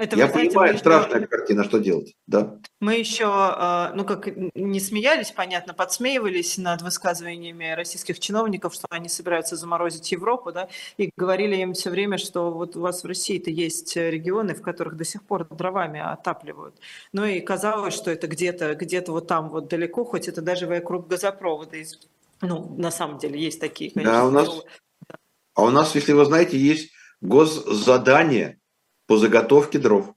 Это, 0.00 0.16
Я 0.16 0.28
знаете, 0.28 0.48
понимаю, 0.52 0.78
страшная 0.78 1.18
еще... 1.18 1.26
картина, 1.26 1.62
что 1.62 1.78
делать, 1.78 2.14
да. 2.26 2.58
Мы 2.80 2.94
еще, 2.94 3.26
а, 3.28 3.92
ну 3.94 4.06
как, 4.06 4.30
не 4.54 4.80
смеялись, 4.80 5.30
понятно, 5.30 5.74
подсмеивались 5.74 6.56
над 6.56 6.80
высказываниями 6.80 7.74
российских 7.74 8.18
чиновников, 8.18 8.72
что 8.72 8.86
они 8.88 9.10
собираются 9.10 9.56
заморозить 9.56 10.10
Европу, 10.10 10.52
да, 10.52 10.70
и 10.96 11.10
говорили 11.18 11.54
им 11.56 11.74
все 11.74 11.90
время, 11.90 12.16
что 12.16 12.50
вот 12.50 12.76
у 12.76 12.80
вас 12.80 13.04
в 13.04 13.06
России-то 13.06 13.50
есть 13.50 13.94
регионы, 13.94 14.54
в 14.54 14.62
которых 14.62 14.96
до 14.96 15.04
сих 15.04 15.22
пор 15.22 15.46
дровами 15.50 16.00
отапливают. 16.00 16.76
Ну 17.12 17.26
и 17.26 17.40
казалось, 17.40 17.92
что 17.92 18.10
это 18.10 18.26
где-то, 18.26 18.74
где-то 18.76 19.12
вот 19.12 19.26
там 19.26 19.50
вот 19.50 19.68
далеко, 19.68 20.06
хоть 20.06 20.28
это 20.28 20.40
даже 20.40 20.66
вокруг 20.66 21.08
газопровода. 21.08 21.76
Ну, 22.40 22.74
на 22.78 22.90
самом 22.90 23.18
деле 23.18 23.38
есть 23.38 23.60
такие, 23.60 23.90
конечно. 23.90 24.14
Да, 24.14 24.24
у 24.24 24.30
нас, 24.30 24.48
а 25.54 25.62
у 25.62 25.68
нас, 25.68 25.94
если 25.94 26.14
вы 26.14 26.24
знаете, 26.24 26.56
есть 26.56 26.90
госзадание– 27.20 28.56
по 29.10 29.16
заготовке 29.16 29.80
дров. 29.80 30.14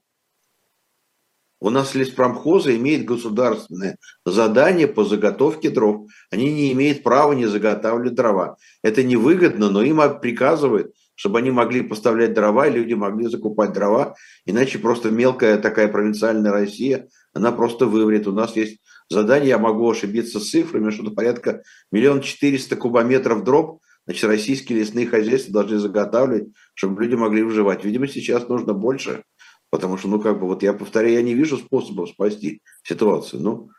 У 1.58 1.68
нас 1.68 1.96
леспромхозы 1.96 2.76
имеет 2.76 3.04
государственное 3.04 3.98
задание 4.24 4.86
по 4.86 5.04
заготовке 5.04 5.68
дров. 5.68 6.06
Они 6.30 6.52
не 6.52 6.72
имеют 6.72 7.02
права 7.02 7.32
не 7.32 7.46
заготавливать 7.46 8.14
дрова. 8.14 8.56
Это 8.84 9.02
невыгодно, 9.02 9.68
но 9.68 9.82
им 9.82 9.98
приказывают, 10.20 10.94
чтобы 11.16 11.40
они 11.40 11.50
могли 11.50 11.80
поставлять 11.80 12.34
дрова, 12.34 12.68
и 12.68 12.72
люди 12.72 12.94
могли 12.94 13.26
закупать 13.26 13.72
дрова. 13.72 14.14
Иначе 14.46 14.78
просто 14.78 15.10
мелкая 15.10 15.58
такая 15.58 15.88
провинциальная 15.88 16.52
Россия, 16.52 17.08
она 17.32 17.50
просто 17.50 17.86
вымрет. 17.86 18.28
У 18.28 18.32
нас 18.32 18.54
есть 18.54 18.78
задание, 19.10 19.48
я 19.48 19.58
могу 19.58 19.90
ошибиться 19.90 20.38
с 20.38 20.50
цифрами, 20.50 20.90
что-то 20.90 21.10
порядка 21.10 21.64
миллион 21.90 22.20
четыреста 22.20 22.76
кубометров 22.76 23.42
дров 23.42 23.80
Значит, 24.06 24.24
российские 24.24 24.80
лесные 24.80 25.06
хозяйства 25.06 25.52
должны 25.52 25.78
заготавливать, 25.78 26.52
чтобы 26.74 27.02
люди 27.02 27.14
могли 27.14 27.42
выживать. 27.42 27.84
Видимо, 27.84 28.06
сейчас 28.06 28.48
нужно 28.48 28.74
больше, 28.74 29.24
потому 29.70 29.96
что, 29.96 30.08
ну, 30.08 30.20
как 30.20 30.38
бы, 30.38 30.46
вот 30.46 30.62
я 30.62 30.74
повторяю, 30.74 31.14
я 31.14 31.22
не 31.22 31.34
вижу 31.34 31.56
способов 31.56 32.10
спасти 32.10 32.60
ситуацию. 32.82 33.42
Ну, 33.42 33.70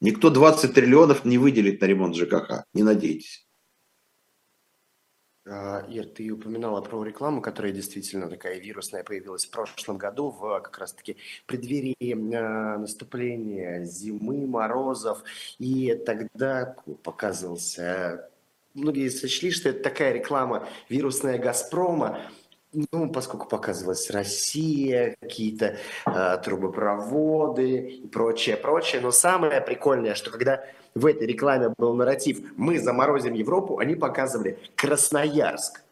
никто 0.00 0.28
20 0.28 0.74
триллионов 0.74 1.24
не 1.24 1.38
выделит 1.38 1.80
на 1.80 1.86
ремонт 1.86 2.14
ЖКХ, 2.14 2.64
не 2.74 2.82
надейтесь. 2.82 3.46
А, 5.44 5.84
Ир, 5.88 6.06
ты 6.06 6.30
упоминала 6.30 6.80
про 6.82 7.02
рекламу, 7.02 7.40
которая 7.40 7.72
действительно 7.72 8.28
такая 8.28 8.60
вирусная 8.60 9.02
появилась 9.02 9.44
в 9.44 9.50
прошлом 9.50 9.98
году, 9.98 10.30
в 10.30 10.60
как 10.60 10.78
раз-таки 10.78 11.16
преддверии 11.46 11.96
э, 12.00 12.78
наступления 12.78 13.82
зимы, 13.84 14.46
морозов. 14.46 15.24
И 15.58 15.94
тогда 16.06 16.76
показывался 17.02 18.30
многие 18.74 19.08
сочли, 19.08 19.50
что 19.50 19.70
это 19.70 19.82
такая 19.82 20.12
реклама 20.12 20.68
вирусная 20.88 21.38
«Газпрома», 21.38 22.20
ну, 22.72 23.10
поскольку 23.10 23.46
показывалась 23.46 24.08
Россия, 24.10 25.14
какие-то 25.20 25.76
э, 26.06 26.38
трубопроводы 26.42 28.00
и 28.02 28.06
прочее, 28.06 28.56
прочее. 28.56 29.02
Но 29.02 29.10
самое 29.10 29.60
прикольное, 29.60 30.14
что 30.14 30.30
когда 30.30 30.64
в 30.94 31.04
этой 31.04 31.26
рекламе 31.26 31.74
был 31.76 31.94
нарратив 31.94 32.38
«Мы 32.56 32.78
заморозим 32.78 33.34
Европу», 33.34 33.78
они 33.78 33.94
показывали 33.94 34.58
Красноярск. 34.74 35.82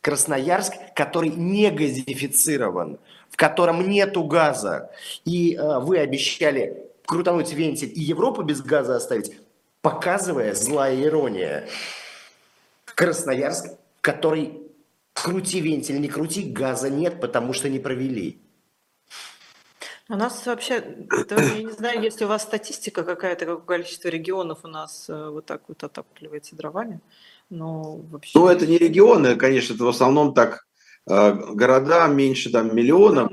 Красноярск, 0.00 0.72
который 0.94 1.28
не 1.28 1.70
газифицирован, 1.70 2.98
в 3.28 3.36
котором 3.36 3.86
нету 3.86 4.24
газа. 4.24 4.90
И 5.26 5.54
э, 5.54 5.78
вы 5.80 5.98
обещали 5.98 6.86
крутануть 7.04 7.52
вентиль 7.52 7.92
и 7.94 8.00
Европу 8.00 8.42
без 8.42 8.62
газа 8.62 8.96
оставить, 8.96 9.36
показывая 9.82 10.54
злая 10.54 11.02
ирония. 11.02 11.66
Красноярск, 13.00 13.78
который 14.02 14.60
крути 15.14 15.62
вентиль, 15.62 15.98
не 16.02 16.08
крути, 16.08 16.42
газа 16.42 16.90
нет, 16.90 17.18
потому 17.18 17.54
что 17.54 17.70
не 17.70 17.78
провели. 17.78 18.42
У 20.10 20.16
нас 20.16 20.44
вообще, 20.44 21.06
я 21.30 21.62
не 21.62 21.72
знаю, 21.72 22.02
если 22.02 22.26
у 22.26 22.28
вас 22.28 22.42
статистика 22.42 23.02
какая-то, 23.02 23.46
какое 23.46 23.78
количество 23.78 24.08
регионов 24.08 24.58
у 24.64 24.68
нас 24.68 25.08
э, 25.08 25.30
вот 25.30 25.46
так 25.46 25.62
вот 25.68 25.82
отапливается 25.82 26.56
дровами, 26.56 27.00
но 27.48 27.96
вообще... 28.10 28.38
Ну, 28.38 28.48
это 28.48 28.66
не 28.66 28.76
регионы, 28.76 29.36
конечно, 29.36 29.72
это 29.72 29.84
в 29.84 29.88
основном 29.88 30.34
так 30.34 30.66
э, 31.08 31.32
города 31.54 32.06
меньше 32.06 32.50
там 32.50 32.76
миллионов, 32.76 33.32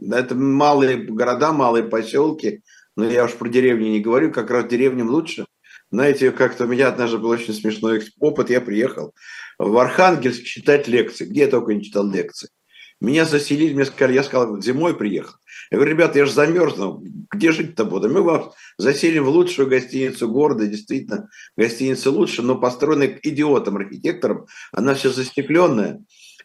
это 0.00 0.34
малые 0.34 0.96
города, 0.96 1.52
малые 1.52 1.84
поселки, 1.84 2.64
но 2.96 3.04
я 3.04 3.26
уж 3.26 3.34
про 3.34 3.48
деревни 3.48 3.90
не 3.90 4.00
говорю, 4.00 4.32
как 4.32 4.50
раз 4.50 4.66
деревням 4.66 5.10
лучше. 5.10 5.46
Знаете, 5.90 6.30
как-то 6.30 6.64
у 6.64 6.68
меня 6.68 6.88
однажды 6.88 7.18
был 7.18 7.30
очень 7.30 7.52
смешной 7.52 8.02
опыт. 8.18 8.50
Я 8.50 8.60
приехал 8.60 9.14
в 9.58 9.76
Архангельск 9.76 10.44
читать 10.44 10.86
лекции. 10.86 11.24
Где 11.24 11.42
я 11.42 11.48
только 11.48 11.74
не 11.74 11.82
читал 11.82 12.08
лекции. 12.08 12.48
Меня 13.00 13.24
заселили, 13.24 13.72
мне 13.72 13.86
сказали, 13.86 14.14
я 14.14 14.22
сказал, 14.22 14.60
зимой 14.60 14.94
приехал. 14.94 15.36
Я 15.70 15.78
говорю, 15.78 15.94
ребята, 15.94 16.18
я 16.18 16.26
же 16.26 16.32
замерзну, 16.32 17.02
где 17.30 17.50
жить-то 17.50 17.84
буду? 17.84 18.10
Мы 18.10 18.22
вас 18.22 18.52
заселим 18.76 19.24
в 19.24 19.28
лучшую 19.28 19.68
гостиницу 19.68 20.28
города, 20.28 20.66
действительно, 20.66 21.30
гостиница 21.56 22.10
лучше, 22.10 22.42
но 22.42 22.58
построена 22.58 23.04
идиотом, 23.04 23.76
архитектором, 23.76 24.46
она 24.72 24.94
вся 24.94 25.10
застекленная. 25.10 26.00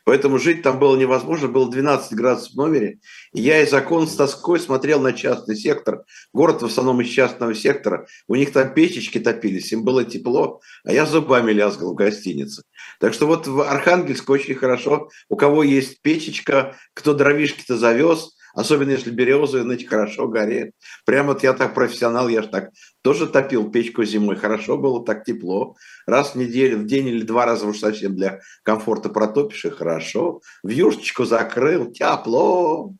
Поэтому 0.06 0.38
жить 0.38 0.62
там 0.62 0.80
было 0.80 0.96
невозможно, 0.96 1.48
было 1.48 1.70
12 1.70 2.14
градусов 2.14 2.54
в 2.54 2.56
номере. 2.56 3.00
И 3.34 3.42
я 3.42 3.62
из 3.62 3.74
окон 3.74 4.08
с 4.08 4.16
тоской 4.16 4.60
смотрел 4.60 5.02
на 5.02 5.14
частный 5.14 5.56
сектор. 5.56 6.04
Город 6.32 6.62
в 6.62 6.66
основном 6.66 7.02
из 7.02 7.10
частного 7.10 7.54
сектора. 7.56 8.06
У 8.28 8.36
них 8.36 8.54
там 8.54 8.74
печечки 8.74 9.20
топились, 9.20 9.74
им 9.74 9.84
было 9.84 10.06
тепло, 10.06 10.62
а 10.84 10.94
я 10.94 11.06
зубами 11.06 11.52
лязгал 11.52 11.94
в 11.94 11.96
гостинице. 11.96 12.64
Так 13.00 13.14
что 13.14 13.26
вот 13.26 13.48
в 13.48 13.62
Архангельск 13.62 14.30
очень 14.30 14.56
хорошо. 14.56 15.10
У 15.28 15.36
кого 15.36 15.64
есть 15.64 16.02
печечка, 16.02 16.76
кто 16.94 17.14
дровишки-то 17.14 17.76
завез, 17.76 18.36
Особенно 18.56 18.92
если 18.92 19.12
березы, 19.12 19.62
значит, 19.62 19.90
хорошо 19.90 20.28
горит. 20.28 20.72
Прямо 21.06 21.34
вот 21.34 21.44
я 21.44 21.54
так 21.54 21.74
профессионал, 21.74 22.30
я 22.30 22.42
же 22.42 22.48
так 22.48 22.72
тоже 23.02 23.28
топил 23.28 23.70
печку 23.70 24.06
зимой. 24.06 24.38
Хорошо 24.38 24.78
было, 24.78 25.06
так 25.06 25.26
тепло. 25.26 25.76
Раз 26.08 26.32
в 26.32 26.36
неделю, 26.36 26.80
в 26.80 26.86
день 26.86 27.08
или 27.08 27.24
два 27.24 27.46
раза 27.46 27.68
уж 27.68 27.80
совсем 27.80 28.16
для 28.16 28.40
комфорта 28.64 29.10
протопишь, 29.10 29.66
и 29.66 29.70
хорошо. 29.70 30.42
В 30.64 30.70
юшечку 30.70 31.26
закрыл, 31.26 31.92
тепло. 31.92 32.94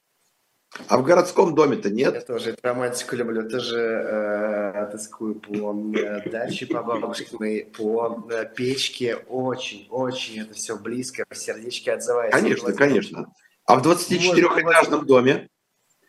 А 0.90 0.98
в 0.98 1.04
городском 1.04 1.56
доме-то 1.56 1.90
нет. 1.90 2.14
Я 2.14 2.22
тоже 2.22 2.50
эту 2.50 2.60
романтику 2.62 3.16
люблю. 3.16 3.50
Тоже 3.50 3.80
э, 3.80 4.90
тоскую 4.92 5.36
по 5.36 5.74
э, 5.98 6.30
даче, 6.30 6.68
по 6.68 6.84
бабушкиной, 6.84 7.72
по 7.78 8.28
э, 8.30 8.46
печке. 8.54 9.16
Очень, 9.16 9.88
очень 9.90 10.42
это 10.42 10.54
все 10.54 10.78
близко, 10.78 11.24
в 11.30 11.38
сердечке 11.38 11.94
отзывается. 11.94 12.38
Конечно, 12.38 12.74
конечно. 12.74 13.34
А 13.66 13.80
в 13.80 13.88
24-этажном 13.88 15.06
доме, 15.06 15.50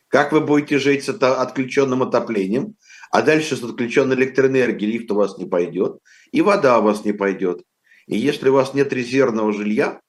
как 0.09 0.33
вы 0.33 0.41
будете 0.41 0.79
жить 0.79 1.05
с 1.05 1.09
отключенным 1.09 2.03
отоплением, 2.03 2.77
а 3.11 3.23
дальше 3.23 3.57
с 3.57 3.63
отключенной 3.63 4.17
электроэнергией 4.17 4.93
лифт 4.93 5.11
у 5.11 5.15
вас 5.15 5.39
не 5.39 5.47
пойдет, 5.47 5.99
и 6.33 6.43
вода 6.43 6.79
у 6.79 6.83
вас 6.83 7.05
не 7.05 7.13
пойдет. 7.13 7.63
И 8.07 8.17
если 8.17 8.49
у 8.51 8.55
вас 8.55 8.75
нет 8.75 8.93
резервного 8.93 9.53
жилья 9.53 10.01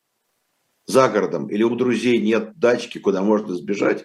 за 0.86 1.10
городом 1.10 1.48
или 1.48 1.64
у 1.64 1.76
друзей 1.76 2.20
нет 2.20 2.58
дачки, 2.58 3.00
куда 3.00 3.22
можно 3.22 3.56
сбежать, 3.56 4.04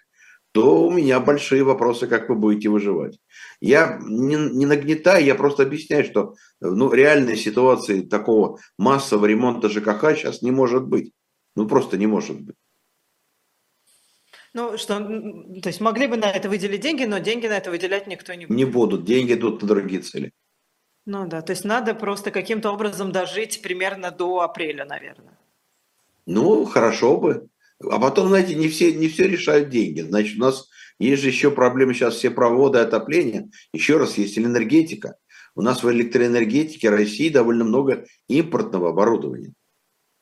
то 0.53 0.87
у 0.87 0.91
меня 0.91 1.19
большие 1.19 1.65
вопросы, 1.65 2.07
как 2.07 2.29
вы 2.29 2.35
будете 2.35 2.69
выживать. 2.69 3.19
Я 3.61 3.99
не, 4.03 4.37
не 4.37 4.67
нагнетаю, 4.67 5.25
я 5.25 5.35
просто 5.35 5.63
объясняю, 5.63 6.05
что 6.05 6.35
ну, 6.61 6.93
реальной 6.93 7.37
ситуации 7.37 8.03
такого 8.03 8.59
массового 8.79 9.27
ремонта 9.27 9.71
ЖКХ 9.71 10.15
сейчас 10.15 10.43
не 10.43 10.51
может 10.51 10.87
быть. 10.87 11.13
Ну, 11.57 11.67
просто 11.67 11.97
не 11.97 12.07
может 12.07 12.41
быть. 12.41 12.57
Ну, 14.55 14.77
что, 14.77 14.99
то 14.99 15.69
есть 15.69 15.81
могли 15.81 16.07
бы 16.07 16.17
на 16.17 16.31
это 16.31 16.49
выделить 16.49 16.81
деньги, 16.81 17.05
но 17.05 17.19
деньги 17.19 17.47
на 17.47 17.57
это 17.57 17.71
выделять 17.71 18.07
никто 18.07 18.35
не 18.35 18.47
будет. 18.47 18.57
Не 18.57 18.65
будут, 18.67 19.05
деньги 19.05 19.33
идут 19.33 19.63
на 19.63 19.69
другие 19.69 20.03
цели. 20.03 20.33
Ну 21.07 21.27
да, 21.27 21.43
то 21.43 21.53
есть 21.53 21.65
надо 21.65 21.95
просто 21.95 22.31
каким-то 22.31 22.71
образом 22.71 23.13
дожить 23.13 23.63
примерно 23.63 24.11
до 24.11 24.41
апреля, 24.41 24.85
наверное. 24.85 25.39
Ну, 26.27 26.65
хорошо 26.65 27.17
бы. 27.17 27.49
А 27.81 27.99
потом, 27.99 28.29
знаете, 28.29 28.55
не 28.55 28.69
все, 28.69 28.93
не 28.93 29.09
все 29.09 29.27
решают 29.27 29.71
деньги. 29.71 30.03
Значит, 30.03 30.37
у 30.37 30.41
нас 30.41 30.69
есть 30.99 31.23
же 31.23 31.29
еще 31.29 31.51
проблемы 31.51 31.95
сейчас, 31.95 32.15
все 32.15 32.31
проводы 32.31 32.79
отопления. 32.79 33.51
Еще 33.73 33.97
раз, 33.97 34.19
есть 34.19 34.39
энергетика. 34.39 35.17
У 35.55 35.63
нас 35.63 35.83
в 35.83 35.91
электроэнергетике 35.91 36.91
России 36.91 37.29
довольно 37.29 37.65
много 37.65 38.05
импортного 38.29 38.91
оборудования. 38.91 39.53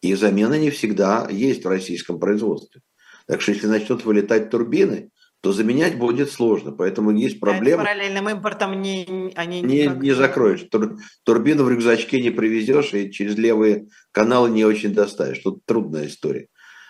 И 0.01 0.15
замена 0.15 0.55
не 0.55 0.71
всегда 0.71 1.29
есть 1.31 1.65
в 1.65 1.69
российском 1.69 2.19
производстве. 2.19 2.81
Так 3.31 3.43
что 3.43 3.53
если 3.53 3.69
начнут 3.69 4.05
вылетать 4.05 4.51
турбины, 4.51 5.13
то 5.41 5.53
заменять 5.53 5.97
будет 5.97 6.33
сложно. 6.33 6.73
Поэтому 6.73 7.13
есть 7.13 7.39
проблема. 7.39 7.83
А 7.83 7.85
параллельным 7.87 8.29
импортом 8.29 8.83
не, 8.83 9.33
они 9.37 9.61
не, 9.61 9.87
не 9.87 10.11
закроешь. 10.17 10.63
Тур, 10.69 10.97
турбину 11.23 11.63
в 11.63 11.71
рюкзачке 11.71 12.21
не 12.21 12.31
привезешь 12.31 12.93
и 12.93 13.13
через 13.13 13.37
левые 13.37 13.87
каналы 14.11 14.51
не 14.51 14.65
очень 14.65 14.93
доставишь. 14.93 15.39
Тут 15.39 15.65
трудная 15.65 16.09
история. 16.09 16.49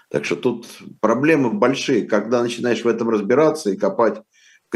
Так 0.09 0.25
что 0.25 0.37
тут 0.37 0.67
проблемы 1.03 1.53
большие. 1.53 2.07
Когда 2.07 2.43
начинаешь 2.43 2.85
в 2.85 2.89
этом 2.89 3.11
разбираться 3.11 3.69
и 3.69 3.77
копать 3.77 4.23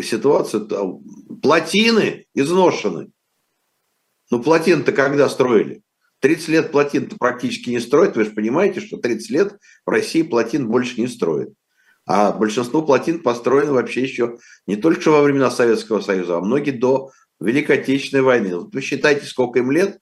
ситуацию, 0.02 0.66
то 0.66 1.00
плотины 1.40 2.26
изношены. 2.34 3.10
Ну, 4.30 4.42
плотины-то 4.42 4.92
когда 4.92 5.30
строили? 5.30 5.80
30 6.24 6.48
лет 6.48 6.72
плотин-то 6.72 7.16
практически 7.18 7.68
не 7.68 7.80
строят. 7.80 8.16
Вы 8.16 8.24
же 8.24 8.30
понимаете, 8.30 8.80
что 8.80 8.96
30 8.96 9.28
лет 9.28 9.58
в 9.84 9.90
России 9.90 10.22
плотин 10.22 10.68
больше 10.68 10.98
не 10.98 11.06
строят. 11.06 11.52
А 12.06 12.32
большинство 12.32 12.80
плотин 12.80 13.22
построено 13.22 13.74
вообще 13.74 14.00
еще 14.00 14.38
не 14.66 14.76
только 14.76 15.10
во 15.10 15.20
времена 15.20 15.50
Советского 15.50 16.00
Союза, 16.00 16.38
а 16.38 16.40
многие 16.40 16.70
до 16.70 17.10
Великой 17.40 17.76
Отечественной 17.76 18.22
войны. 18.22 18.56
Вот 18.56 18.74
вы 18.74 18.80
считайте, 18.80 19.26
сколько 19.26 19.58
им 19.58 19.70
лет. 19.70 19.98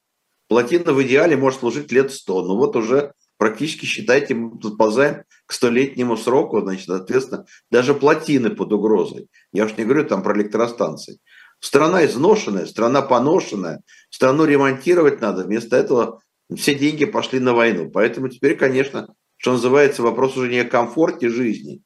Плотина 0.47 0.93
в 0.93 1.03
идеале 1.03 1.37
может 1.37 1.59
служить 1.59 1.91
лет 1.91 2.13
100. 2.13 2.45
Ну 2.45 2.57
вот 2.57 2.77
уже 2.77 3.15
практически, 3.37 3.85
считайте, 3.85 4.37
мы 4.37 4.57
подползаем 4.61 5.25
к 5.47 5.53
столетнему 5.53 6.17
сроку, 6.17 6.61
значит, 6.61 6.87
соответственно, 6.87 7.47
даже 7.69 7.95
плотины 7.95 8.51
под 8.51 8.73
угрозой. 8.73 9.27
Я 9.53 9.65
уж 9.65 9.77
не 9.77 9.83
говорю 9.83 10.05
там 10.05 10.23
про 10.23 10.37
электростанции. 10.37 11.19
Страна 11.63 12.05
изношенная, 12.05 12.67
страна 12.67 13.03
поношенная, 13.03 13.83
страну 14.11 14.45
ремонтировать 14.45 15.21
надо. 15.21 15.45
Вместо 15.45 15.77
этого 15.77 16.21
все 16.57 16.75
деньги 16.75 17.05
пошли 17.05 17.39
на 17.39 17.55
войну. 17.55 17.89
Поэтому 17.89 18.29
теперь, 18.29 18.57
конечно, 18.57 19.15
что 19.37 19.53
называется, 19.53 20.03
вопрос 20.03 20.37
уже 20.37 20.51
не 20.51 20.59
о 20.59 20.65
комфорте 20.65 21.29
жизни, 21.29 21.81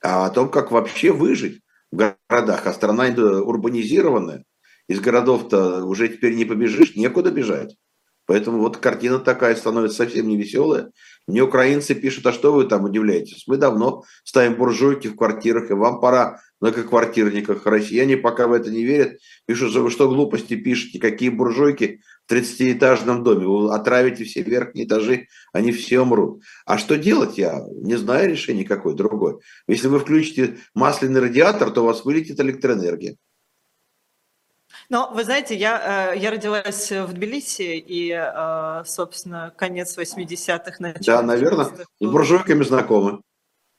а 0.00 0.26
о 0.26 0.30
том, 0.30 0.48
как 0.48 0.70
вообще 0.70 1.10
выжить 1.10 1.60
в 1.90 1.96
городах. 1.96 2.68
А 2.68 2.72
страна 2.72 3.06
урбанизированная, 3.06 4.44
из 4.88 5.00
городов-то 5.00 5.84
уже 5.84 6.08
теперь 6.08 6.36
не 6.36 6.44
побежишь, 6.44 6.94
некуда 6.94 7.32
бежать. 7.32 7.76
Поэтому 8.26 8.60
вот 8.60 8.76
картина 8.76 9.18
такая 9.18 9.56
становится 9.56 10.04
совсем 10.04 10.28
не 10.28 10.36
веселая. 10.36 10.92
Мне 11.26 11.42
украинцы 11.42 11.94
пишут, 11.94 12.26
а 12.26 12.32
что 12.32 12.52
вы 12.52 12.64
там 12.64 12.84
удивляетесь? 12.84 13.44
Мы 13.46 13.56
давно 13.56 14.02
ставим 14.24 14.56
буржуйки 14.56 15.08
в 15.08 15.16
квартирах, 15.16 15.70
и 15.70 15.74
вам 15.74 16.00
пора 16.00 16.40
многоквартирниках. 16.60 17.66
Россияне 17.66 18.16
пока 18.16 18.46
в 18.46 18.52
это 18.52 18.70
не 18.70 18.84
верят. 18.84 19.18
Пишут, 19.46 19.70
что 19.70 19.82
вы 19.82 19.90
что 19.90 20.08
глупости 20.08 20.56
пишете, 20.56 20.98
какие 20.98 21.28
буржуйки 21.28 22.00
в 22.26 22.32
30-этажном 22.32 23.22
доме. 23.22 23.46
Вы 23.46 23.74
отравите 23.74 24.24
все 24.24 24.42
верхние 24.42 24.86
этажи, 24.86 25.26
они 25.52 25.72
все 25.72 26.00
умрут. 26.00 26.42
А 26.66 26.78
что 26.78 26.96
делать, 26.96 27.38
я 27.38 27.62
не 27.70 27.96
знаю 27.96 28.30
решения 28.30 28.64
какой 28.64 28.94
другой. 28.94 29.38
Если 29.66 29.88
вы 29.88 29.98
включите 29.98 30.58
масляный 30.74 31.20
радиатор, 31.20 31.70
то 31.70 31.82
у 31.82 31.86
вас 31.86 32.04
вылетит 32.04 32.40
электроэнергия. 32.40 33.16
Но 34.90 35.08
вы 35.14 35.22
знаете, 35.22 35.54
я, 35.54 36.12
э, 36.14 36.18
я 36.18 36.32
родилась 36.32 36.90
в 36.90 37.12
Тбилиси, 37.12 37.78
и, 37.78 38.10
э, 38.10 38.82
собственно, 38.84 39.52
конец 39.56 39.96
80-х, 39.96 40.76
начало 40.80 41.18
Да, 41.18 41.22
наверное, 41.22 41.66
с 41.66 41.70
буржуйками 42.00 42.64
знакомы. 42.64 43.20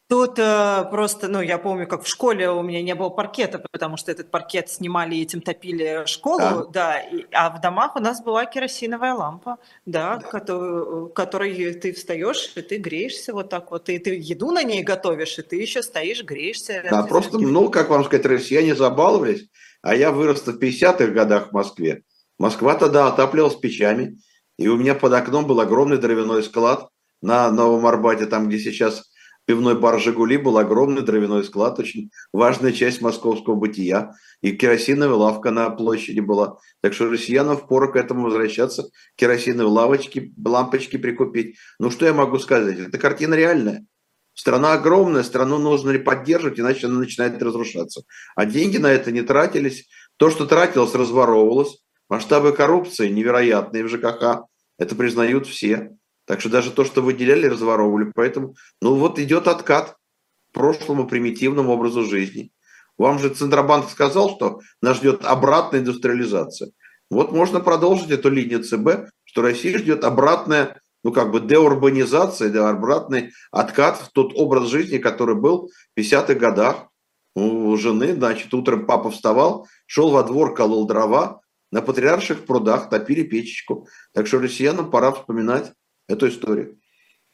Тут 0.07 0.39
э, 0.39 0.85
просто, 0.89 1.27
ну, 1.27 1.41
я 1.41 1.57
помню, 1.57 1.87
как 1.87 2.03
в 2.03 2.07
школе 2.07 2.49
у 2.49 2.61
меня 2.61 2.81
не 2.81 2.95
было 2.95 3.09
паркета, 3.09 3.63
потому 3.71 3.95
что 3.95 4.11
этот 4.11 4.29
паркет 4.29 4.69
снимали 4.69 5.15
и 5.15 5.21
этим 5.21 5.41
топили 5.41 6.05
школу, 6.05 6.39
да, 6.39 6.65
да 6.73 6.99
и, 6.99 7.25
а 7.31 7.49
в 7.49 7.61
домах 7.61 7.95
у 7.95 7.99
нас 7.99 8.21
была 8.21 8.45
керосиновая 8.45 9.13
лампа, 9.13 9.57
да, 9.85 10.17
да. 10.17 10.27
Которую, 10.27 11.09
которой 11.09 11.73
ты 11.75 11.93
встаешь, 11.93 12.51
и 12.55 12.61
ты 12.61 12.77
греешься 12.77 13.33
вот 13.33 13.49
так 13.49 13.71
вот, 13.71 13.87
и 13.87 13.99
ты 13.99 14.15
еду 14.15 14.51
на 14.51 14.63
ней 14.63 14.83
готовишь, 14.83 15.39
и 15.39 15.43
ты 15.43 15.55
еще 15.55 15.81
стоишь, 15.81 16.23
греешься. 16.23 16.83
Да, 16.89 17.03
просто, 17.03 17.37
ну, 17.37 17.69
как 17.69 17.89
вам 17.89 18.03
сказать, 18.03 18.25
россияне 18.25 18.75
забаловались, 18.75 19.47
а 19.81 19.95
я 19.95 20.11
вырос 20.11 20.41
в 20.41 20.59
50-х 20.59 21.07
годах 21.07 21.49
в 21.49 21.53
Москве. 21.53 22.03
Москва 22.37 22.75
тогда 22.75 23.07
отапливалась 23.07 23.55
печами, 23.55 24.17
и 24.57 24.67
у 24.67 24.77
меня 24.77 24.95
под 24.95 25.13
окном 25.13 25.45
был 25.45 25.59
огромный 25.59 25.97
дровяной 25.97 26.43
склад 26.43 26.89
на 27.21 27.51
Новом 27.51 27.85
Арбате, 27.85 28.25
там, 28.25 28.47
где 28.47 28.59
сейчас 28.59 29.11
пивной 29.45 29.77
бар 29.77 29.99
«Жигули» 29.99 30.37
был 30.37 30.57
огромный 30.57 31.01
дровяной 31.01 31.43
склад, 31.43 31.79
очень 31.79 32.11
важная 32.31 32.71
часть 32.71 33.01
московского 33.01 33.55
бытия. 33.55 34.13
И 34.41 34.53
керосиновая 34.53 35.15
лавка 35.15 35.51
на 35.51 35.69
площади 35.69 36.19
была. 36.19 36.57
Так 36.81 36.93
что 36.93 37.09
россиянам 37.09 37.57
впору 37.57 37.91
к 37.91 37.95
этому 37.95 38.23
возвращаться, 38.23 38.89
керосиновые 39.15 39.71
лавочки, 39.71 40.33
лампочки 40.43 40.97
прикупить. 40.97 41.57
Ну, 41.79 41.91
что 41.91 42.05
я 42.05 42.13
могу 42.13 42.39
сказать? 42.39 42.79
Это 42.79 42.97
картина 42.97 43.35
реальная. 43.35 43.85
Страна 44.33 44.73
огромная, 44.73 45.23
страну 45.23 45.57
нужно 45.57 45.91
ли 45.91 45.99
поддерживать, 45.99 46.59
иначе 46.59 46.87
она 46.87 46.99
начинает 46.99 47.41
разрушаться. 47.41 48.03
А 48.35 48.45
деньги 48.45 48.77
на 48.77 48.87
это 48.87 49.11
не 49.11 49.21
тратились. 49.21 49.87
То, 50.17 50.29
что 50.29 50.45
тратилось, 50.45 50.95
разворовывалось. 50.95 51.79
Масштабы 52.09 52.51
коррупции 52.53 53.09
невероятные 53.09 53.83
в 53.83 53.89
ЖКХ. 53.89 54.43
Это 54.77 54.95
признают 54.95 55.47
все. 55.47 55.91
Так 56.25 56.39
что 56.39 56.49
даже 56.49 56.71
то, 56.71 56.85
что 56.85 57.01
выделяли, 57.01 57.47
разворовывали. 57.47 58.11
Поэтому, 58.15 58.55
ну 58.81 58.95
вот 58.95 59.19
идет 59.19 59.47
откат 59.47 59.91
к 59.91 60.53
прошлому 60.53 61.07
примитивному 61.07 61.73
образу 61.73 62.03
жизни. 62.03 62.51
Вам 62.97 63.19
же 63.19 63.29
Центробанк 63.29 63.89
сказал, 63.89 64.35
что 64.35 64.61
нас 64.81 64.97
ждет 64.97 65.25
обратная 65.25 65.79
индустриализация. 65.79 66.71
Вот 67.09 67.31
можно 67.31 67.59
продолжить 67.59 68.11
эту 68.11 68.29
линию 68.29 68.63
ЦБ, 68.63 69.11
что 69.23 69.41
Россия 69.41 69.77
ждет 69.77 70.03
обратная 70.03 70.81
ну, 71.03 71.11
как 71.11 71.31
бы 71.31 71.39
деурбанизация, 71.39 72.49
да, 72.49 72.69
обратный 72.69 73.31
откат 73.51 73.97
в 73.97 74.11
тот 74.11 74.33
образ 74.35 74.67
жизни, 74.67 74.97
который 74.97 75.35
был 75.35 75.69
в 75.95 75.99
50-х 75.99 76.35
годах. 76.35 76.87
У 77.33 77.75
жены, 77.77 78.13
значит, 78.13 78.53
утром 78.53 78.85
папа 78.85 79.09
вставал, 79.09 79.67
шел 79.85 80.11
во 80.11 80.23
двор, 80.23 80.53
колол 80.53 80.85
дрова, 80.85 81.41
на 81.71 81.81
патриарших 81.81 82.45
прудах 82.45 82.89
топили 82.89 83.23
печечку. 83.23 83.87
Так 84.13 84.27
что 84.27 84.39
россиянам 84.39 84.91
пора 84.91 85.13
вспоминать 85.13 85.71
эту 86.07 86.27
историю. 86.27 86.77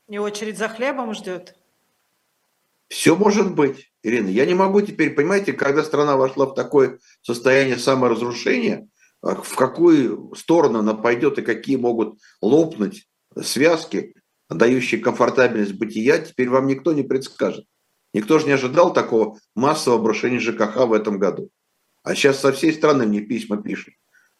И 0.07 0.17
очередь 0.17 0.57
за 0.57 0.69
хлебом 0.69 1.13
ждет. 1.13 1.55
Все 2.87 3.15
может 3.15 3.53
быть, 3.55 3.91
Ирина. 4.03 4.29
Я 4.29 4.45
не 4.45 4.53
могу 4.53 4.81
теперь, 4.81 5.13
понимаете, 5.13 5.51
когда 5.51 5.83
страна 5.83 6.15
вошла 6.15 6.45
в 6.45 6.53
такое 6.53 6.99
состояние 7.21 7.77
саморазрушения, 7.77 8.87
в 9.21 9.55
какую 9.55 10.33
сторону 10.35 10.79
она 10.79 10.93
пойдет 10.93 11.39
и 11.39 11.41
какие 11.41 11.75
могут 11.75 12.19
лопнуть 12.41 13.07
связки, 13.43 14.13
дающие 14.49 15.01
комфортабельность 15.01 15.73
бытия, 15.73 16.19
теперь 16.19 16.49
вам 16.49 16.67
никто 16.67 16.93
не 16.93 17.03
предскажет. 17.03 17.65
Никто 18.13 18.39
же 18.39 18.45
не 18.45 18.53
ожидал 18.53 18.93
такого 18.93 19.37
массового 19.55 19.99
обрушения 19.99 20.39
ЖКХ 20.39 20.87
в 20.87 20.93
этом 20.93 21.19
году. 21.19 21.49
А 22.03 22.15
сейчас 22.15 22.39
со 22.39 22.51
всей 22.51 22.73
страны 22.73 23.05
мне 23.05 23.21
письма 23.21 23.61
пишут. 23.61 23.93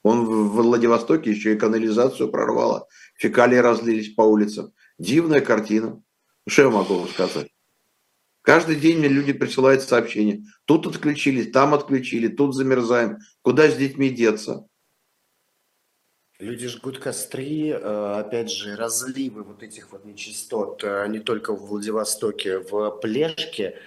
Он 0.03 0.25
в 0.25 0.55
Владивостоке 0.55 1.31
еще 1.31 1.53
и 1.53 1.57
канализацию 1.57 2.29
прорвало, 2.29 2.88
фекалии 3.15 3.57
разлились 3.57 4.13
по 4.13 4.21
улицам. 4.21 4.71
Дивная 4.97 5.41
картина. 5.41 6.01
Что 6.47 6.63
я 6.63 6.69
могу 6.69 6.95
вам 6.95 7.10
сказать? 7.10 7.49
Каждый 8.41 8.77
день 8.77 8.99
мне 8.99 9.10
люди 9.10 9.33
присылают 9.33 9.81
сообщения. 9.81 10.45
Тут 10.63 10.88
отключили, 10.88 11.43
там 11.43 11.73
отключили, 11.73 12.29
тут 12.29 12.55
замерзаем. 12.55 13.17
Куда 13.41 13.69
с 13.69 13.75
детьми 13.75 14.10
деться? 14.10 14.65
Люди 16.39 16.67
жгут 16.67 17.00
костры, 17.00 17.69
э, 17.69 18.19
опять 18.19 18.52
же, 18.52 18.76
разливы 18.76 19.41
вот 19.41 19.63
этих 19.63 19.91
вот 19.91 20.06
нечистот, 20.06 20.84
э, 20.84 21.08
не 21.08 21.17
только 21.17 21.52
в 21.52 21.65
Владивостоке, 21.65 22.60
в 22.60 22.91
Плешке, 23.02 23.80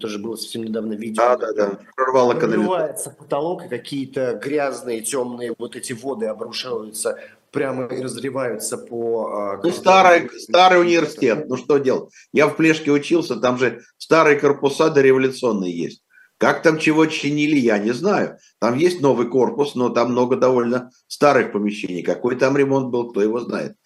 тоже 0.00 0.18
было 0.18 0.36
совсем 0.36 0.62
недавно 0.64 0.94
видео. 0.94 1.22
Да, 1.22 1.36
да, 1.36 1.52
да, 1.52 1.78
прорвало 1.94 2.32
канализацию. 2.32 3.14
потолок, 3.16 3.66
и 3.66 3.68
какие-то 3.68 4.40
грязные, 4.42 5.02
темные 5.02 5.54
вот 5.58 5.76
эти 5.76 5.92
воды 5.92 6.24
обрушиваются 6.24 7.18
прямо 7.50 7.84
и 7.84 8.00
разливаются 8.00 8.78
по... 8.78 9.26
А, 9.34 9.60
ну, 9.62 9.70
старый, 9.70 10.30
старый 10.38 10.80
университет, 10.80 11.50
ну 11.50 11.58
что 11.58 11.76
делать? 11.76 12.10
Я 12.32 12.46
в 12.46 12.56
Плешке 12.56 12.90
учился, 12.92 13.36
там 13.36 13.58
же 13.58 13.82
старые 13.98 14.40
корпуса 14.40 14.88
дореволюционные 14.88 15.76
есть. 15.76 16.02
Как 16.40 16.62
там 16.62 16.78
чего 16.78 17.04
чинили, 17.04 17.58
я 17.58 17.76
не 17.76 17.92
знаю. 17.92 18.38
Там 18.60 18.78
есть 18.78 19.02
новый 19.02 19.28
корпус, 19.28 19.74
но 19.74 19.90
там 19.90 20.12
много 20.12 20.36
довольно 20.36 20.90
старых 21.06 21.52
помещений. 21.52 22.02
Какой 22.02 22.34
там 22.34 22.56
ремонт 22.56 22.88
был, 22.88 23.10
кто 23.10 23.20
его 23.20 23.40
знает. 23.40 23.76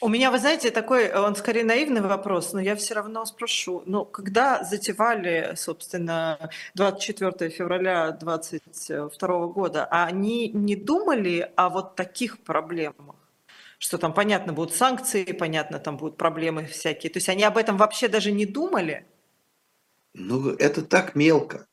У 0.00 0.08
меня, 0.08 0.32
вы 0.32 0.38
знаете, 0.38 0.72
такой, 0.72 1.12
он 1.12 1.36
скорее 1.36 1.62
наивный 1.62 2.00
вопрос, 2.00 2.52
но 2.52 2.60
я 2.60 2.74
все 2.74 2.94
равно 2.94 3.24
спрошу. 3.26 3.84
Ну, 3.86 4.04
когда 4.04 4.64
затевали, 4.64 5.52
собственно, 5.54 6.50
24 6.74 7.48
февраля 7.48 8.10
2022 8.10 9.46
года, 9.46 9.84
они 9.84 10.48
не 10.48 10.74
думали 10.74 11.48
о 11.54 11.68
вот 11.68 11.94
таких 11.94 12.40
проблемах? 12.40 13.14
Что 13.78 13.98
там, 13.98 14.12
понятно, 14.12 14.52
будут 14.52 14.74
санкции, 14.74 15.22
понятно, 15.30 15.78
там 15.78 15.96
будут 15.96 16.16
проблемы 16.16 16.66
всякие. 16.66 17.12
То 17.12 17.18
есть 17.18 17.28
они 17.28 17.44
об 17.44 17.56
этом 17.56 17.76
вообще 17.76 18.08
даже 18.08 18.32
не 18.32 18.46
думали? 18.46 19.06
Ну, 20.14 20.50
это 20.50 20.82
так 20.82 21.14
мелко 21.14 21.66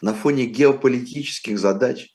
на 0.00 0.14
фоне 0.14 0.46
геополитических 0.46 1.58
задач, 1.58 2.08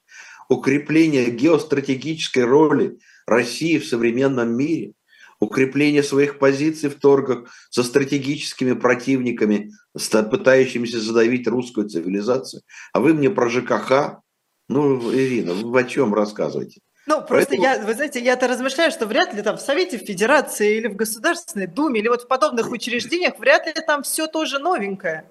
укрепления 0.49 1.29
геостратегической 1.29 2.43
роли 2.43 2.97
России 3.25 3.79
в 3.79 3.87
современном 3.87 4.55
мире, 4.55 4.93
укрепление 5.39 6.03
своих 6.03 6.37
позиций 6.39 6.89
в 6.89 6.99
торгах 6.99 7.51
со 7.69 7.83
стратегическими 7.83 8.73
противниками, 8.73 9.71
пытающимися 9.93 10.99
задавить 10.99 11.47
русскую 11.47 11.89
цивилизацию. 11.89 12.61
А 12.93 12.99
вы 12.99 13.13
мне 13.13 13.29
про 13.29 13.49
ЖКХ, 13.49 14.21
ну, 14.69 15.13
Ирина, 15.13 15.53
вы 15.53 15.79
о 15.79 15.83
чем 15.83 16.13
рассказываете? 16.13 16.81
Ну, 17.07 17.17
просто 17.17 17.55
Поэтому... 17.55 17.63
я, 17.63 17.79
вы 17.79 17.93
знаете, 17.95 18.19
я-то 18.21 18.47
размышляю, 18.47 18.91
что 18.91 19.07
вряд 19.07 19.33
ли 19.33 19.41
там 19.41 19.57
в 19.57 19.61
Совете 19.61 19.97
Федерации 19.97 20.77
или 20.77 20.87
в 20.87 20.95
Государственной 20.95 21.67
Думе 21.67 21.99
или 21.99 22.07
вот 22.07 22.23
в 22.23 22.27
подобных 22.27 22.69
учреждениях 22.69 23.39
вряд 23.39 23.65
ли 23.65 23.73
там 23.73 24.03
все 24.03 24.27
тоже 24.27 24.59
новенькое. 24.59 25.25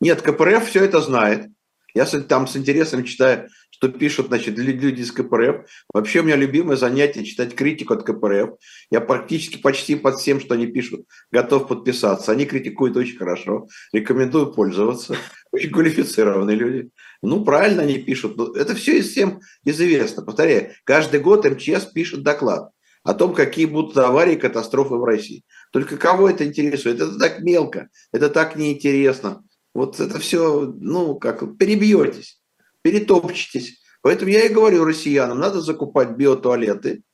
Нет, 0.00 0.22
КПРФ 0.22 0.68
все 0.68 0.84
это 0.84 1.00
знает. 1.00 1.48
Я 1.94 2.04
там 2.04 2.46
с 2.46 2.56
интересом 2.56 3.02
читаю, 3.02 3.48
что 3.70 3.88
пишут 3.88 4.28
значит, 4.28 4.58
люди 4.58 5.00
из 5.00 5.10
КПРФ. 5.10 5.66
Вообще 5.92 6.20
у 6.20 6.22
меня 6.22 6.36
любимое 6.36 6.76
занятие 6.76 7.24
читать 7.24 7.54
критику 7.54 7.94
от 7.94 8.04
КПРФ. 8.04 8.50
Я 8.90 9.00
практически 9.00 9.56
почти 9.56 9.96
под 9.96 10.16
всем, 10.16 10.38
что 10.40 10.54
они 10.54 10.66
пишут, 10.66 11.06
готов 11.32 11.66
подписаться. 11.66 12.30
Они 12.30 12.44
критикуют 12.44 12.96
очень 12.96 13.16
хорошо. 13.16 13.66
Рекомендую 13.92 14.52
пользоваться. 14.52 15.16
Очень 15.50 15.70
квалифицированные 15.70 16.56
люди. 16.56 16.90
Ну, 17.22 17.42
правильно 17.42 17.82
они 17.82 17.98
пишут. 17.98 18.36
Ну, 18.36 18.52
это 18.52 18.74
все 18.74 18.98
и 18.98 19.00
всем 19.00 19.40
известно. 19.64 20.22
Повторяю, 20.22 20.72
каждый 20.84 21.20
год 21.20 21.46
МЧС 21.46 21.86
пишет 21.86 22.22
доклад 22.22 22.70
о 23.02 23.14
том, 23.14 23.34
какие 23.34 23.64
будут 23.64 23.96
аварии 23.96 24.34
и 24.34 24.38
катастрофы 24.38 24.96
в 24.96 25.04
России. 25.04 25.44
Только 25.72 25.96
кого 25.96 26.28
это 26.28 26.44
интересует? 26.44 26.96
Это 27.00 27.18
так 27.18 27.40
мелко, 27.40 27.88
это 28.12 28.28
так 28.28 28.56
неинтересно. 28.56 29.42
Вот 29.78 30.00
это 30.00 30.18
все, 30.18 30.74
ну, 30.80 31.14
как, 31.14 31.56
перебьетесь, 31.56 32.42
перетопчетесь. 32.82 33.80
Поэтому 34.02 34.28
я 34.32 34.46
и 34.46 34.52
говорю 34.52 34.84
россиянам, 34.84 35.38
надо 35.38 35.60
закупать 35.60 36.16
биотуалеты, 36.16 37.04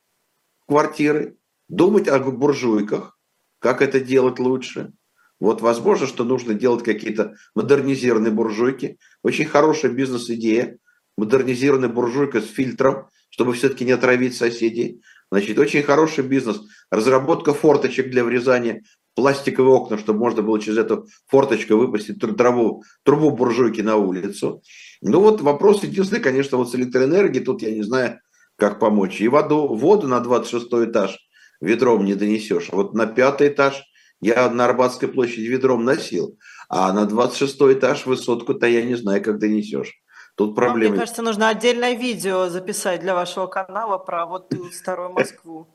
квартиры, 0.67 1.37
думать 1.67 2.07
о 2.07 2.17
буржуйках, 2.17 3.19
как 3.59 3.83
это 3.83 3.99
делать 3.99 4.39
лучше. 4.39 4.93
Вот 5.39 5.61
возможно, 5.61 6.07
что 6.07 6.23
нужно 6.23 6.55
делать 6.55 6.83
какие-то 6.83 7.35
модернизированные 7.53 8.31
буржуйки. 8.31 8.97
Очень 9.21 9.45
хорошая 9.45 9.91
бизнес-идея. 9.91 10.79
Модернизированная 11.19 11.89
буржуйка 11.89 12.41
с 12.41 12.47
фильтром, 12.47 13.09
чтобы 13.29 13.53
все-таки 13.53 13.85
не 13.85 13.91
отравить 13.91 14.35
соседей. 14.35 15.03
Значит, 15.29 15.59
очень 15.59 15.83
хороший 15.83 16.23
бизнес. 16.23 16.61
Разработка 16.89 17.53
форточек 17.53 18.09
для 18.09 18.23
врезания 18.23 18.81
пластиковые 19.15 19.73
окна, 19.73 19.97
чтобы 19.97 20.19
можно 20.19 20.41
было 20.41 20.59
через 20.59 20.77
эту 20.77 21.07
форточку 21.27 21.75
выпустить 21.75 22.19
трубу, 22.19 22.83
трубу 23.03 23.31
буржуйки 23.31 23.81
на 23.81 23.95
улицу. 23.95 24.61
Ну 25.01 25.19
вот 25.21 25.41
вопрос 25.41 25.83
единственный, 25.83 26.21
конечно, 26.21 26.57
вот 26.57 26.69
с 26.69 26.75
электроэнергией, 26.75 27.43
тут 27.43 27.61
я 27.61 27.71
не 27.71 27.83
знаю, 27.83 28.19
как 28.57 28.79
помочь. 28.79 29.21
И 29.21 29.27
воду, 29.27 29.67
воду 29.67 30.07
на 30.07 30.19
26 30.19 30.67
этаж 30.89 31.17
ведром 31.61 32.05
не 32.05 32.15
донесешь. 32.15 32.69
Вот 32.71 32.93
на 32.93 33.05
пятый 33.07 33.47
этаж 33.47 33.83
я 34.21 34.49
на 34.49 34.65
Арбатской 34.65 35.07
площади 35.07 35.47
ведром 35.47 35.83
носил, 35.85 36.37
а 36.69 36.91
на 36.93 37.05
26 37.05 37.55
этаж 37.73 38.05
высотку-то 38.05 38.67
я 38.67 38.83
не 38.83 38.95
знаю, 38.95 39.23
как 39.23 39.39
донесешь. 39.39 39.93
Тут 40.35 40.55
проблема. 40.55 40.91
Мне 40.91 40.99
кажется, 40.99 41.21
нужно 41.21 41.47
отдельное 41.47 41.95
видео 41.95 42.49
записать 42.49 42.99
для 42.99 43.15
вашего 43.15 43.47
канала 43.47 43.97
про 43.97 44.25
вот 44.25 44.53
старую 44.73 45.09
Москву. 45.13 45.67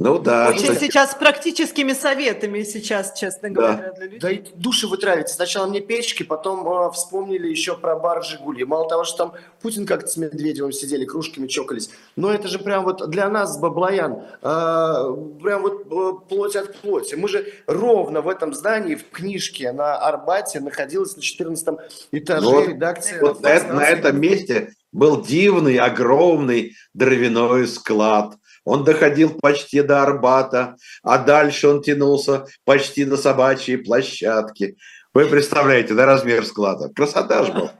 Ну 0.00 0.20
да. 0.20 0.50
Очень 0.50 0.60
кстати. 0.60 0.84
сейчас 0.84 1.10
с 1.10 1.14
практическими 1.16 1.92
советами 1.92 2.62
сейчас, 2.62 3.18
честно 3.18 3.50
говоря, 3.50 3.76
да. 3.78 3.92
для 3.96 4.04
людей. 4.04 4.20
Да 4.20 4.30
и 4.30 4.44
души 4.54 4.86
вы 4.86 4.96
травите. 4.96 5.32
Сначала 5.32 5.66
мне 5.66 5.80
печки, 5.80 6.22
потом 6.22 6.64
э, 6.68 6.92
вспомнили 6.92 7.48
еще 7.48 7.76
про 7.76 7.96
бар 7.96 8.22
«Жигули». 8.22 8.62
Мало 8.62 8.88
того, 8.88 9.02
что 9.02 9.16
там 9.16 9.32
Путин 9.60 9.86
как-то 9.86 10.06
с 10.06 10.16
Медведевым 10.16 10.70
сидели, 10.70 11.04
кружками 11.04 11.48
чокались. 11.48 11.90
Но 12.14 12.32
это 12.32 12.46
же 12.46 12.60
прям 12.60 12.84
вот 12.84 13.10
для 13.10 13.28
нас, 13.28 13.58
Баблоян, 13.58 14.22
э, 14.40 15.16
прям 15.42 15.62
вот 15.62 15.86
э, 15.90 16.28
плоть 16.28 16.54
от 16.54 16.76
плоти. 16.76 17.16
Мы 17.16 17.28
же 17.28 17.52
ровно 17.66 18.20
в 18.20 18.28
этом 18.28 18.54
здании, 18.54 18.94
в 18.94 19.10
книжке 19.10 19.72
на 19.72 19.96
Арбате 19.96 20.60
находилась 20.60 21.16
на 21.16 21.22
14 21.22 21.68
этаже 22.12 22.46
вот, 22.46 22.68
редакция. 22.68 23.20
Вот 23.20 23.40
на, 23.40 23.60
на 23.64 23.84
этом 23.84 24.20
месте 24.20 24.74
был 24.92 25.20
дивный, 25.20 25.78
огромный 25.78 26.76
дровяной 26.94 27.66
склад– 27.66 28.36
он 28.68 28.84
доходил 28.84 29.30
почти 29.40 29.80
до 29.82 30.02
Арбата, 30.02 30.76
а 31.02 31.16
дальше 31.16 31.68
он 31.68 31.82
тянулся 31.82 32.44
почти 32.64 33.06
на 33.06 33.16
собачьей 33.16 33.78
площадке. 33.78 34.76
Вы 35.14 35.24
представляете, 35.24 35.94
да, 35.94 36.04
размер 36.04 36.44
склада? 36.44 36.90
Красота 36.94 37.44
же 37.44 37.52
была. 37.52 37.72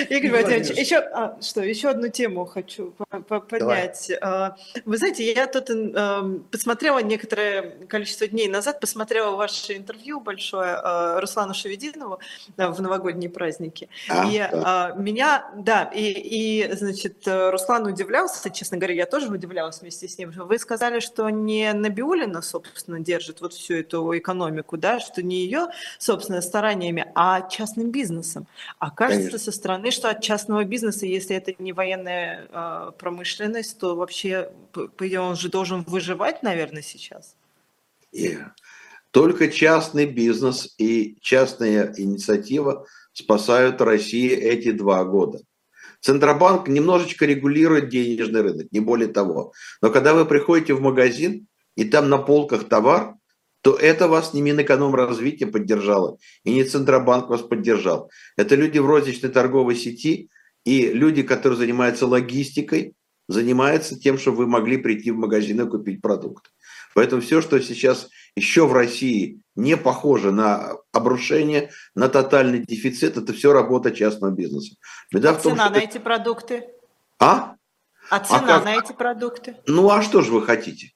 Игорь 0.08 0.30
Владимирович, 0.30 0.70
еще, 0.70 0.98
а, 0.98 1.38
что, 1.40 1.62
еще 1.62 1.88
одну 1.88 2.08
тему 2.08 2.44
хочу 2.44 2.94
поднять. 3.28 4.06
Давай. 4.08 4.18
А, 4.20 4.56
вы 4.84 4.96
знаете, 4.96 5.32
я 5.32 5.46
тут 5.46 5.70
эм, 5.70 6.44
посмотрела 6.50 7.00
некоторое 7.00 7.86
количество 7.86 8.26
дней 8.26 8.48
назад, 8.48 8.80
посмотрела 8.80 9.36
ваше 9.36 9.76
интервью 9.76 10.20
большое 10.20 10.74
а, 10.74 11.20
Руслану 11.20 11.54
Шевединову 11.54 12.18
в 12.56 12.80
новогодние 12.80 13.30
праздники. 13.30 13.88
А, 14.08 14.28
и 14.28 14.38
да. 14.38 14.94
меня, 14.96 15.50
да, 15.56 15.84
и, 15.94 16.12
и, 16.12 16.72
значит, 16.72 17.22
Руслан 17.26 17.86
удивлялся, 17.86 18.50
честно 18.50 18.76
говоря, 18.78 18.94
я 18.94 19.06
тоже 19.06 19.28
удивлялась 19.28 19.80
вместе 19.80 20.08
с 20.08 20.18
ним. 20.18 20.30
Вы 20.30 20.58
сказали, 20.58 21.00
что 21.00 21.28
не 21.30 21.72
Набиулина, 21.72 22.42
собственно, 22.42 23.00
держит 23.00 23.40
вот 23.40 23.52
всю 23.52 23.74
эту 23.74 24.16
экономику, 24.16 24.76
да, 24.76 25.00
что 25.00 25.22
не 25.22 25.44
ее, 25.44 25.68
собственно, 25.98 26.40
стараниями, 26.40 27.06
а 27.14 27.42
частным 27.48 27.90
бизнесом. 27.90 28.46
А 28.78 28.90
кажется, 28.90 29.33
Конечно. 29.34 29.52
со 29.52 29.58
стороны, 29.58 29.90
что 29.90 30.10
от 30.10 30.22
частного 30.22 30.64
бизнеса, 30.64 31.06
если 31.06 31.36
это 31.36 31.54
не 31.58 31.72
военная 31.72 32.48
э, 32.50 32.92
промышленность, 32.98 33.78
то 33.78 33.96
вообще, 33.96 34.50
он 34.74 35.36
же 35.36 35.48
должен 35.48 35.82
выживать, 35.82 36.42
наверное, 36.42 36.82
сейчас. 36.82 37.36
Yeah. 38.14 38.50
Только 39.10 39.48
частный 39.48 40.06
бизнес 40.06 40.74
и 40.78 41.16
частная 41.20 41.94
инициатива 41.96 42.86
спасают 43.12 43.80
Россию 43.80 44.40
эти 44.40 44.72
два 44.72 45.04
года. 45.04 45.40
Центробанк 46.00 46.68
немножечко 46.68 47.24
регулирует 47.24 47.88
денежный 47.88 48.42
рынок, 48.42 48.66
не 48.72 48.80
более 48.80 49.08
того. 49.08 49.52
Но 49.80 49.90
когда 49.90 50.14
вы 50.14 50.26
приходите 50.26 50.74
в 50.74 50.80
магазин, 50.80 51.46
и 51.76 51.84
там 51.84 52.08
на 52.08 52.18
полках 52.18 52.68
товар, 52.68 53.14
то 53.64 53.74
это 53.74 54.08
вас 54.08 54.34
не 54.34 54.42
Минэкономразвитие 54.42 55.48
поддержало, 55.48 56.18
и 56.44 56.52
не 56.52 56.64
Центробанк 56.64 57.30
вас 57.30 57.40
поддержал. 57.40 58.10
Это 58.36 58.56
люди 58.56 58.78
в 58.78 58.84
розничной 58.84 59.30
торговой 59.30 59.74
сети 59.74 60.28
и 60.66 60.92
люди, 60.92 61.22
которые 61.22 61.58
занимаются 61.58 62.06
логистикой, 62.06 62.92
занимаются 63.26 63.98
тем, 63.98 64.18
чтобы 64.18 64.36
вы 64.36 64.46
могли 64.48 64.76
прийти 64.76 65.10
в 65.10 65.16
магазин 65.16 65.62
и 65.62 65.70
купить 65.70 66.02
продукт. 66.02 66.52
Поэтому 66.94 67.22
все, 67.22 67.40
что 67.40 67.58
сейчас 67.58 68.10
еще 68.36 68.66
в 68.66 68.74
России 68.74 69.40
не 69.56 69.78
похоже 69.78 70.30
на 70.30 70.74
обрушение, 70.92 71.70
на 71.94 72.10
тотальный 72.10 72.58
дефицит, 72.58 73.16
это 73.16 73.32
все 73.32 73.54
работа 73.54 73.92
частного 73.92 74.30
бизнеса. 74.30 74.74
Беда 75.10 75.30
а 75.30 75.32
в 75.32 75.42
том, 75.42 75.52
цена 75.52 75.64
что... 75.68 75.74
на 75.74 75.78
эти 75.78 75.96
продукты? 75.96 76.64
А? 77.18 77.54
А 78.10 78.20
цена 78.20 78.40
а 78.40 78.46
как... 78.46 78.64
на 78.66 78.76
эти 78.76 78.92
продукты? 78.92 79.56
Ну 79.66 79.88
а 79.88 80.02
что 80.02 80.20
же 80.20 80.32
вы 80.32 80.42
хотите? 80.42 80.90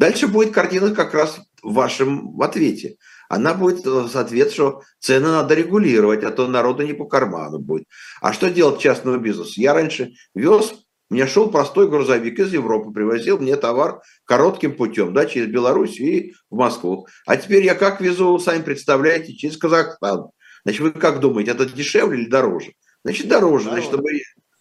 Дальше 0.00 0.28
будет 0.28 0.54
картина 0.54 0.94
как 0.94 1.12
раз 1.12 1.38
в 1.62 1.74
вашем 1.74 2.40
ответе. 2.40 2.96
она 3.28 3.54
будет 3.54 3.84
соответствовать, 3.84 4.52
что 4.52 4.82
цены 4.98 5.28
надо 5.28 5.54
регулировать, 5.54 6.24
а 6.24 6.30
то 6.30 6.48
народу 6.48 6.84
не 6.84 6.92
по 6.92 7.04
карману 7.04 7.58
будет. 7.58 7.84
А 8.20 8.32
что 8.32 8.50
делать 8.50 8.80
частного 8.80 9.18
бизнеса? 9.18 9.52
Я 9.56 9.72
раньше 9.74 10.12
вез, 10.34 10.72
у 11.10 11.14
меня 11.14 11.26
шел 11.26 11.50
простой 11.50 11.88
грузовик 11.88 12.38
из 12.38 12.52
Европы, 12.52 12.92
привозил 12.92 13.38
мне 13.38 13.56
товар 13.56 14.00
коротким 14.24 14.76
путем, 14.76 15.12
да, 15.12 15.26
через 15.26 15.48
Беларусь 15.48 15.98
и 15.98 16.34
в 16.50 16.56
Москву. 16.56 17.08
А 17.26 17.36
теперь 17.36 17.64
я 17.64 17.74
как 17.74 18.00
везу, 18.00 18.38
сами 18.38 18.62
представляете, 18.62 19.34
через 19.34 19.56
Казахстан. 19.56 20.28
Значит, 20.62 20.80
вы 20.80 20.90
как 20.92 21.18
думаете, 21.18 21.50
это 21.50 21.66
дешевле 21.66 22.22
или 22.22 22.28
дороже? 22.28 22.74
Значит, 23.02 23.26
дороже. 23.26 23.64
дороже. 23.64 23.70
Значит, 23.70 23.88
чтобы... 23.88 24.10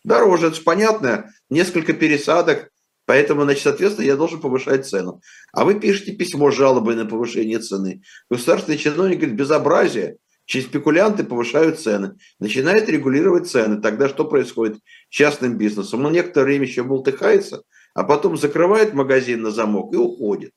Дороже, 0.03 0.47
это 0.47 0.61
понятно, 0.63 1.29
несколько 1.49 1.93
пересадок, 1.93 2.69
Поэтому, 3.09 3.41
значит, 3.41 3.63
соответственно, 3.63 4.05
я 4.05 4.15
должен 4.15 4.39
повышать 4.39 4.87
цену. 4.87 5.19
А 5.51 5.65
вы 5.65 5.79
пишете 5.79 6.11
письмо 6.11 6.51
с 6.51 6.55
жалобой 6.55 6.95
на 6.95 7.07
повышение 7.07 7.57
цены. 7.57 8.03
Государственный 8.29 8.77
чиновник 8.77 9.17
говорит, 9.17 9.35
безобразие. 9.35 10.17
Через 10.45 10.67
спекулянты 10.67 11.23
повышают 11.23 11.79
цены. 11.79 12.17
Начинает 12.39 12.87
регулировать 12.87 13.49
цены. 13.49 13.81
Тогда 13.81 14.09
что 14.09 14.25
происходит 14.25 14.77
с 14.77 14.81
частным 15.09 15.57
бизнесом? 15.57 16.05
Он 16.05 16.13
некоторое 16.13 16.45
время 16.45 16.67
еще 16.67 16.83
болтыхается, 16.83 17.63
а 17.95 18.03
потом 18.03 18.37
закрывает 18.37 18.93
магазин 18.93 19.41
на 19.41 19.49
замок 19.49 19.91
и 19.91 19.97
уходит. 19.97 20.51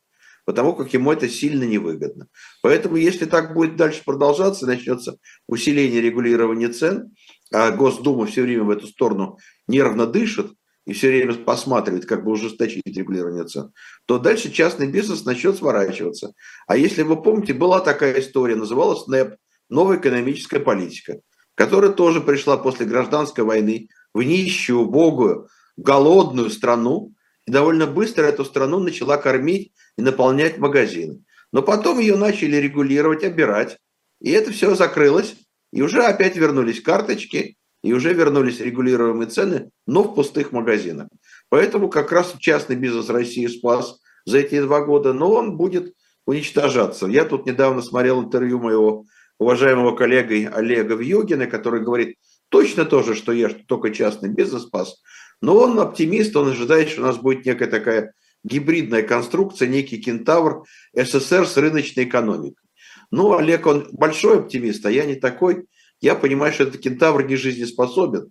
Потому 0.44 0.74
как 0.74 0.92
ему 0.92 1.10
это 1.10 1.30
сильно 1.30 1.64
невыгодно. 1.64 2.26
Поэтому, 2.60 2.96
если 2.96 3.24
так 3.24 3.54
будет 3.54 3.76
дальше 3.76 4.02
продолжаться, 4.04 4.66
начнется 4.66 5.16
усиление 5.48 6.02
регулирования 6.02 6.68
цен, 6.68 7.14
а 7.50 7.70
Госдума 7.70 8.26
все 8.26 8.42
время 8.42 8.64
в 8.64 8.70
эту 8.70 8.88
сторону 8.88 9.38
нервно 9.66 10.06
дышит, 10.06 10.52
и 10.86 10.92
все 10.92 11.08
время 11.08 11.34
посматривает, 11.34 12.06
как 12.06 12.24
бы 12.24 12.32
ужесточить 12.32 12.82
регулирование 12.86 13.44
цен, 13.44 13.72
то 14.06 14.18
дальше 14.18 14.50
частный 14.50 14.88
бизнес 14.88 15.24
начнет 15.24 15.56
сворачиваться. 15.56 16.32
А 16.66 16.76
если 16.76 17.02
вы 17.02 17.22
помните, 17.22 17.54
была 17.54 17.80
такая 17.80 18.20
история, 18.20 18.56
называлась 18.56 19.06
НЭП, 19.06 19.36
новая 19.68 19.98
экономическая 19.98 20.60
политика, 20.60 21.20
которая 21.54 21.92
тоже 21.92 22.20
пришла 22.20 22.56
после 22.56 22.86
гражданской 22.86 23.44
войны 23.44 23.88
в 24.12 24.22
нищую, 24.22 24.80
убогую, 24.80 25.48
голодную 25.76 26.50
страну, 26.50 27.12
и 27.46 27.50
довольно 27.50 27.86
быстро 27.86 28.24
эту 28.24 28.44
страну 28.44 28.78
начала 28.78 29.16
кормить 29.16 29.72
и 29.96 30.02
наполнять 30.02 30.58
магазины. 30.58 31.24
Но 31.52 31.62
потом 31.62 31.98
ее 31.98 32.16
начали 32.16 32.56
регулировать, 32.56 33.24
обирать, 33.24 33.78
и 34.20 34.30
это 34.30 34.52
все 34.52 34.74
закрылось, 34.74 35.34
и 35.72 35.82
уже 35.82 36.02
опять 36.02 36.36
вернулись 36.36 36.80
карточки, 36.80 37.56
и 37.82 37.92
уже 37.92 38.12
вернулись 38.14 38.60
регулируемые 38.60 39.28
цены, 39.28 39.70
но 39.86 40.02
в 40.02 40.14
пустых 40.14 40.52
магазинах. 40.52 41.08
Поэтому 41.48 41.88
как 41.88 42.12
раз 42.12 42.34
частный 42.38 42.76
бизнес 42.76 43.08
России 43.08 43.46
спас 43.46 43.98
за 44.24 44.38
эти 44.38 44.60
два 44.60 44.84
года, 44.84 45.12
но 45.12 45.32
он 45.32 45.56
будет 45.56 45.94
уничтожаться. 46.26 47.06
Я 47.06 47.24
тут 47.24 47.46
недавно 47.46 47.82
смотрел 47.82 48.22
интервью 48.22 48.60
моего 48.60 49.04
уважаемого 49.38 49.96
коллеги 49.96 50.48
Олега 50.52 50.94
Вьюгина, 50.94 51.46
который 51.46 51.82
говорит 51.82 52.16
точно 52.48 52.84
то 52.84 53.02
же, 53.02 53.14
что 53.14 53.32
я, 53.32 53.50
что 53.50 53.60
только 53.66 53.90
частный 53.90 54.28
бизнес 54.28 54.62
спас. 54.62 55.02
Но 55.40 55.56
он 55.56 55.78
оптимист, 55.80 56.36
он 56.36 56.50
ожидает, 56.50 56.90
что 56.90 57.02
у 57.02 57.04
нас 57.04 57.16
будет 57.16 57.44
некая 57.44 57.66
такая 57.66 58.14
гибридная 58.44 59.02
конструкция, 59.02 59.66
некий 59.68 60.00
кентавр 60.00 60.64
СССР 60.94 61.46
с 61.46 61.56
рыночной 61.56 62.04
экономикой. 62.04 62.62
Ну, 63.10 63.36
Олег, 63.36 63.66
он 63.66 63.88
большой 63.92 64.38
оптимист, 64.38 64.86
а 64.86 64.90
я 64.90 65.04
не 65.04 65.16
такой 65.16 65.66
я 66.02 66.14
понимаю, 66.14 66.52
что 66.52 66.64
этот 66.64 66.80
кентавр 66.80 67.24
не 67.24 67.36
жизнеспособен, 67.36 68.30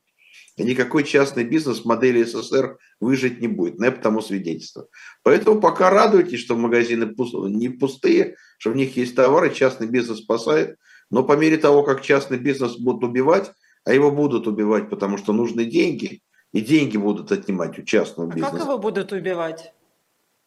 и 0.57 0.63
никакой 0.63 1.03
частный 1.03 1.45
бизнес 1.45 1.79
в 1.79 1.85
модели 1.85 2.23
СССР 2.23 2.77
выжить 2.99 3.41
не 3.41 3.47
будет. 3.47 3.79
Но 3.79 3.85
я 3.85 3.91
потому 3.91 4.21
свидетельство. 4.21 4.87
Поэтому 5.23 5.59
пока 5.61 5.89
радуйтесь, 5.89 6.41
что 6.41 6.55
магазины 6.55 7.13
не 7.49 7.69
пустые, 7.69 8.35
что 8.57 8.71
в 8.71 8.75
них 8.75 8.97
есть 8.97 9.15
товары, 9.15 9.53
частный 9.53 9.87
бизнес 9.87 10.19
спасает. 10.19 10.77
Но 11.09 11.23
по 11.23 11.37
мере 11.37 11.57
того, 11.57 11.83
как 11.83 12.01
частный 12.01 12.37
бизнес 12.37 12.77
будут 12.77 13.03
убивать, 13.03 13.51
а 13.85 13.93
его 13.93 14.11
будут 14.11 14.47
убивать, 14.47 14.89
потому 14.89 15.17
что 15.17 15.33
нужны 15.33 15.65
деньги, 15.65 16.21
и 16.51 16.61
деньги 16.61 16.97
будут 16.97 17.31
отнимать 17.31 17.79
у 17.79 17.83
частного 17.83 18.29
а 18.29 18.35
бизнеса. 18.35 18.57
Как 18.57 18.63
его 18.65 18.77
будут 18.77 19.11
убивать? 19.13 19.73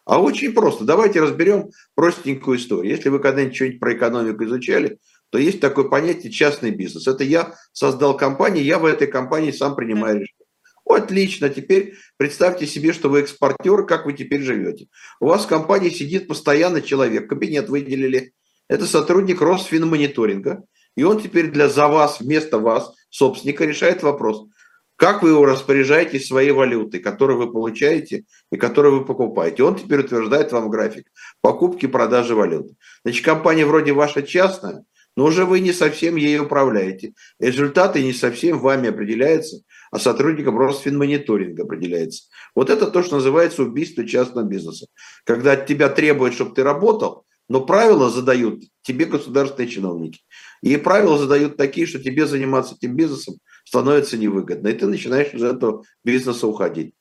А 0.05 0.21
очень 0.21 0.53
просто. 0.53 0.85
Давайте 0.85 1.21
разберем 1.21 1.71
простенькую 1.95 2.59
историю. 2.59 2.95
Если 2.95 3.09
вы 3.09 3.21
когда-нибудь 3.21 3.57
что-нибудь 3.57 3.81
про 3.81 3.95
экономику 3.95 4.45
изучали, 4.45 4.99
то 5.35 5.39
есть 5.39 5.59
такое 5.59 5.87
понятие 5.87 6.31
частный 6.31 6.71
бизнес. 6.71 7.09
Это 7.09 7.25
я 7.25 7.57
создал 7.73 8.17
компанию, 8.17 8.65
я 8.65 8.79
в 8.79 8.85
этой 8.85 9.09
компании 9.09 9.51
сам 9.51 9.75
принимаю 9.75 10.21
решение. 10.21 10.47
Отлично, 10.85 11.49
теперь 11.49 11.95
представьте 12.17 12.69
себе, 12.69 12.93
что 12.93 13.09
вы 13.09 13.19
экспортер, 13.19 13.85
как 13.85 14.07
вы 14.07 14.13
теперь 14.13 14.43
живете. 14.43 14.87
У 15.19 15.27
вас 15.27 15.45
в 15.45 15.49
компании 15.49 15.89
сидит 15.89 16.29
постоянно 16.29 16.81
человек, 16.83 17.29
кабинет 17.29 17.69
выделили. 17.69 18.33
Это 18.69 18.87
сотрудник 18.87 19.41
Росфинмониторинга. 19.41 20.63
И 20.97 21.03
он 21.03 21.21
теперь 21.21 21.51
для 21.51 21.69
за 21.69 21.89
вас, 21.89 22.21
вместо 22.21 22.61
вас, 22.61 22.95
собственника, 23.11 23.65
решает 23.65 24.05
вопрос, 24.05 24.47
как 24.95 25.25
вы 25.25 25.31
его 25.31 25.45
распоряжаетесь 25.47 26.29
своей 26.29 26.53
валютой, 26.53 27.01
которую 27.01 27.41
вы 27.41 27.51
получаете 27.51 28.23
и 28.53 28.57
которую 28.57 29.01
вы 29.01 29.05
покупаете. 29.05 29.65
Он 29.65 29.75
теперь 29.75 29.99
утверждает 29.99 30.53
вам 30.53 30.71
график 30.71 31.09
покупки 31.41 31.87
и 31.87 31.89
продажи 31.89 32.37
валюты. 32.37 32.77
Значит, 33.05 33.25
компания 33.25 33.67
вроде 33.67 33.93
ваша 33.93 34.23
частная, 34.23 34.85
но 35.17 35.25
уже 35.25 35.45
вы 35.45 35.61
не 35.61 35.73
совсем 35.73 36.17
ей 36.17 36.39
управляете. 36.39 37.15
Результаты 37.39 38.03
не 38.03 38.13
совсем 38.13 38.59
вами 38.59 38.89
определяются, 38.89 39.61
а 39.91 39.99
сотрудникам 39.99 40.59
Росфинмониторинга 40.59 41.65
определяется. 41.65 42.25
Вот 42.55 42.71
это 42.71 42.91
то, 42.91 43.03
что 43.03 43.17
называется 43.17 43.63
убийство 43.63 44.07
частного 44.07 44.45
бизнеса. 44.45 44.87
Когда 45.25 45.53
от 45.53 45.67
тебя 45.67 45.89
требуют, 45.89 46.35
чтобы 46.35 46.55
ты 46.55 46.63
работал, 46.63 47.25
но 47.49 47.65
правила 47.65 48.11
задают 48.11 48.65
тебе 48.83 49.05
государственные 49.05 49.69
чиновники. 49.69 50.21
И 50.63 50.77
правила 50.77 51.19
задают 51.19 51.57
такие, 51.57 51.87
что 51.87 52.03
тебе 52.03 52.27
заниматься 52.27 52.75
этим 52.75 52.97
бизнесом 52.97 53.37
становится 53.65 54.17
невыгодно. 54.17 54.69
И 54.69 54.73
ты 54.73 54.87
начинаешь 54.87 55.33
из 55.35 55.43
этого 55.43 55.85
бизнеса 56.05 56.47
уходить. 56.47 56.95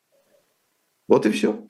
Вот 1.08 1.26
и 1.26 1.32
все. 1.32 1.66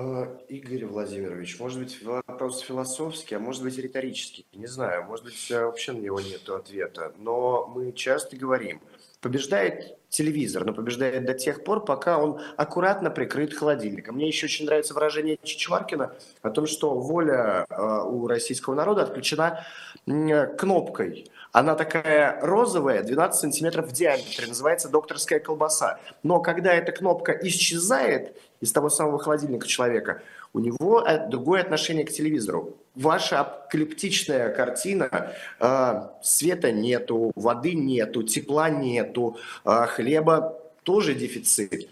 Э, 0.00 0.26
Игорь 0.48 0.86
Владимирович, 0.86 1.58
может 1.60 1.78
быть, 1.78 2.02
вопрос 2.02 2.60
философский, 2.60 3.34
а 3.34 3.38
может 3.38 3.62
быть, 3.62 3.76
риторический. 3.78 4.46
Не 4.54 4.66
знаю, 4.66 5.04
может 5.04 5.24
быть, 5.24 5.50
вообще 5.50 5.92
на 5.92 5.98
него 5.98 6.20
нет 6.20 6.48
ответа. 6.48 7.12
Но 7.18 7.66
мы 7.66 7.92
часто 7.92 8.36
говорим, 8.36 8.80
побеждает 9.20 9.98
телевизор, 10.08 10.64
но 10.64 10.72
побеждает 10.72 11.24
до 11.24 11.34
тех 11.34 11.62
пор, 11.64 11.84
пока 11.84 12.18
он 12.18 12.40
аккуратно 12.56 13.10
прикрыт 13.10 13.54
холодильником. 13.54 14.16
Мне 14.16 14.26
еще 14.26 14.46
очень 14.46 14.64
нравится 14.66 14.94
выражение 14.94 15.38
Чичваркина 15.42 16.14
о 16.42 16.50
том, 16.50 16.66
что 16.66 16.94
воля 16.94 17.66
э, 17.68 18.02
у 18.04 18.26
российского 18.26 18.74
народа 18.74 19.02
отключена 19.02 19.64
кнопкой. 20.06 21.30
Она 21.52 21.74
такая 21.74 22.40
розовая, 22.40 23.02
12 23.02 23.40
сантиметров 23.40 23.88
в 23.88 23.92
диаметре, 23.92 24.46
называется 24.46 24.88
докторская 24.88 25.40
колбаса. 25.40 26.00
Но 26.22 26.40
когда 26.40 26.72
эта 26.72 26.92
кнопка 26.92 27.32
исчезает 27.32 28.36
из 28.60 28.72
того 28.72 28.90
самого 28.90 29.18
холодильника 29.18 29.66
человека, 29.66 30.22
у 30.52 30.60
него 30.60 31.02
э, 31.02 31.28
другое 31.28 31.62
отношение 31.62 32.04
к 32.04 32.12
телевизору. 32.12 32.76
Ваша 32.94 33.40
апокалиптичная 33.40 34.52
картина, 34.54 35.32
э, 35.60 36.02
света 36.22 36.72
нету, 36.72 37.32
воды 37.36 37.74
нету, 37.74 38.22
тепла 38.22 38.68
нету, 38.68 39.38
э, 39.64 39.86
хлеба 39.86 40.60
тоже 40.82 41.14
дефицит. 41.14 41.88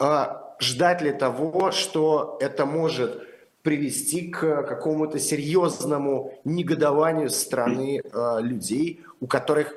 Э, 0.00 0.26
ждать 0.60 1.02
ли 1.02 1.12
того, 1.12 1.70
что 1.70 2.38
это 2.40 2.66
может 2.66 3.24
привести 3.62 4.28
к 4.28 4.62
какому-то 4.62 5.18
серьезному 5.18 6.32
негодованию 6.44 7.30
страны 7.30 8.00
э, 8.02 8.38
людей, 8.40 9.04
у 9.20 9.26
которых, 9.26 9.74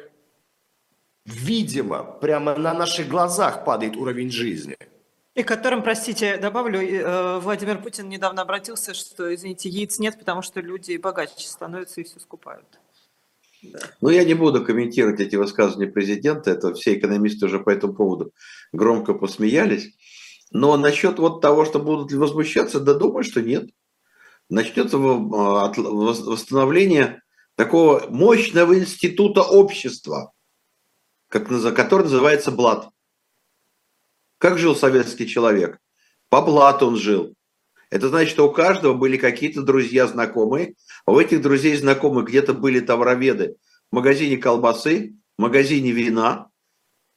видимо, 1.26 2.04
прямо 2.04 2.56
на 2.56 2.74
наших 2.74 3.08
глазах 3.10 3.66
падает 3.66 3.98
уровень 3.98 4.32
жизни. 4.32 4.78
И 5.42 5.44
которым, 5.44 5.82
простите, 5.82 6.38
добавлю, 6.38 6.80
э, 6.80 7.40
Владимир 7.40 7.82
Путин 7.82 8.08
недавно 8.10 8.44
обратился, 8.44 8.94
что, 8.94 9.34
извините, 9.34 9.70
яиц 9.70 9.98
нет, 9.98 10.20
потому 10.20 10.44
что 10.44 10.62
люди 10.62 10.98
богаче 10.98 11.48
становятся 11.48 12.02
и 12.02 12.04
все 12.04 12.20
скупают. 12.20 12.68
Да. 13.64 13.80
Ну, 14.02 14.10
я 14.10 14.24
не 14.24 14.36
буду 14.36 14.64
комментировать 14.64 15.20
эти 15.20 15.38
высказывания 15.38 15.92
президента, 15.92 16.52
это 16.52 16.76
все 16.76 16.94
экономисты 16.94 17.48
уже 17.48 17.60
по 17.60 17.72
этому 17.72 17.96
поводу 17.96 18.34
громко 18.72 19.16
посмеялись. 19.16 19.96
Но 20.52 20.78
насчет 20.78 21.18
вот 21.18 21.42
того, 21.42 21.66
что 21.66 21.80
будут 21.80 22.12
ли 22.12 22.20
возмущаться, 22.20 22.80
да 22.80 22.94
думаю, 22.94 23.24
что 23.24 23.42
нет 23.42 23.72
начнется 24.48 24.98
а, 24.98 25.74
восстановление 25.74 27.24
такого 27.56 28.06
мощного 28.10 28.78
института 28.78 29.42
общества, 29.42 30.34
как, 31.30 31.48
который 31.76 32.04
называется 32.04 32.52
блат. 32.52 32.90
Как 34.42 34.58
жил 34.58 34.76
советский 34.76 35.28
человек? 35.28 35.78
По 36.30 36.42
блату 36.42 36.88
он 36.88 36.98
жил. 36.98 37.36
Это 37.92 38.10
значит, 38.10 38.32
что 38.32 38.50
у 38.50 38.52
каждого 38.52 38.96
были 38.96 39.16
какие-то 39.16 39.62
друзья, 39.62 40.08
знакомые, 40.08 40.74
а 41.06 41.12
у 41.12 41.20
этих 41.20 41.44
друзей 41.44 41.76
знакомых 41.78 42.26
где-то 42.26 42.56
были 42.56 42.80
товароведы 42.80 43.58
в 43.92 43.96
магазине 43.96 44.38
колбасы, 44.38 45.14
в 45.38 45.42
магазине 45.44 45.92
вина. 45.92 46.48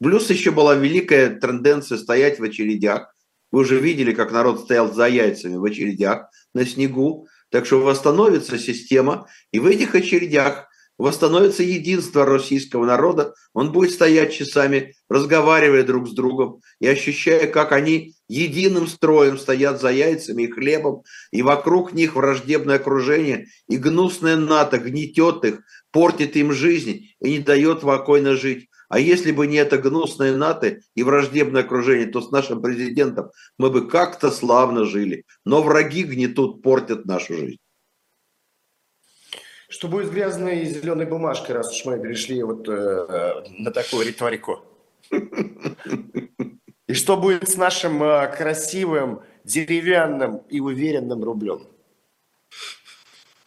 Плюс 0.02 0.28
еще 0.28 0.50
была 0.50 0.74
великая 0.74 1.30
тенденция 1.30 1.96
стоять 1.96 2.38
в 2.38 2.42
очередях. 2.42 3.14
Вы 3.50 3.60
уже 3.60 3.80
видели, 3.80 4.12
как 4.12 4.30
народ 4.30 4.60
стоял 4.60 4.92
за 4.92 5.08
яйцами 5.08 5.56
в 5.56 5.64
очередях 5.64 6.28
на 6.52 6.66
снегу. 6.66 7.26
Так 7.48 7.64
что 7.64 7.80
восстановится 7.80 8.58
система, 8.58 9.28
и 9.50 9.60
в 9.60 9.66
этих 9.66 9.94
очередях 9.94 10.68
восстановится 10.98 11.62
единство 11.62 12.24
российского 12.24 12.84
народа, 12.84 13.34
он 13.52 13.72
будет 13.72 13.92
стоять 13.92 14.32
часами, 14.32 14.94
разговаривая 15.08 15.82
друг 15.82 16.08
с 16.08 16.12
другом 16.12 16.60
и 16.80 16.86
ощущая, 16.86 17.46
как 17.46 17.72
они 17.72 18.14
единым 18.28 18.86
строем 18.86 19.38
стоят 19.38 19.80
за 19.80 19.90
яйцами 19.90 20.44
и 20.44 20.50
хлебом, 20.50 21.02
и 21.30 21.42
вокруг 21.42 21.92
них 21.92 22.16
враждебное 22.16 22.76
окружение, 22.76 23.46
и 23.68 23.76
гнусная 23.76 24.36
НАТО 24.36 24.78
гнетет 24.78 25.44
их, 25.44 25.60
портит 25.90 26.36
им 26.36 26.52
жизнь 26.52 27.08
и 27.20 27.30
не 27.30 27.38
дает 27.38 27.78
спокойно 27.78 28.36
жить. 28.36 28.68
А 28.88 29.00
если 29.00 29.32
бы 29.32 29.46
не 29.46 29.56
это 29.56 29.78
гнусное 29.78 30.36
НАТО 30.36 30.78
и 30.94 31.02
враждебное 31.02 31.62
окружение, 31.62 32.06
то 32.06 32.20
с 32.20 32.30
нашим 32.30 32.62
президентом 32.62 33.30
мы 33.58 33.70
бы 33.70 33.88
как-то 33.88 34.30
славно 34.30 34.84
жили. 34.84 35.24
Но 35.44 35.62
враги 35.62 36.04
гнетут, 36.04 36.62
портят 36.62 37.04
нашу 37.06 37.34
жизнь. 37.34 37.58
Что 39.74 39.88
будет 39.88 40.06
с 40.06 40.10
грязной 40.10 40.64
зеленой 40.66 41.04
бумажкой, 41.04 41.56
раз 41.56 41.72
уж 41.72 41.84
мы 41.84 42.00
перешли 42.00 42.40
вот 42.44 42.68
э, 42.68 43.42
на 43.58 43.72
такую 43.72 44.06
риторику? 44.06 44.60
И 46.86 46.94
что 46.94 47.16
будет 47.16 47.48
с 47.48 47.56
нашим 47.56 48.00
э, 48.00 48.32
красивым, 48.36 49.22
деревянным 49.42 50.42
и 50.48 50.60
уверенным 50.60 51.24
рублем? 51.24 51.66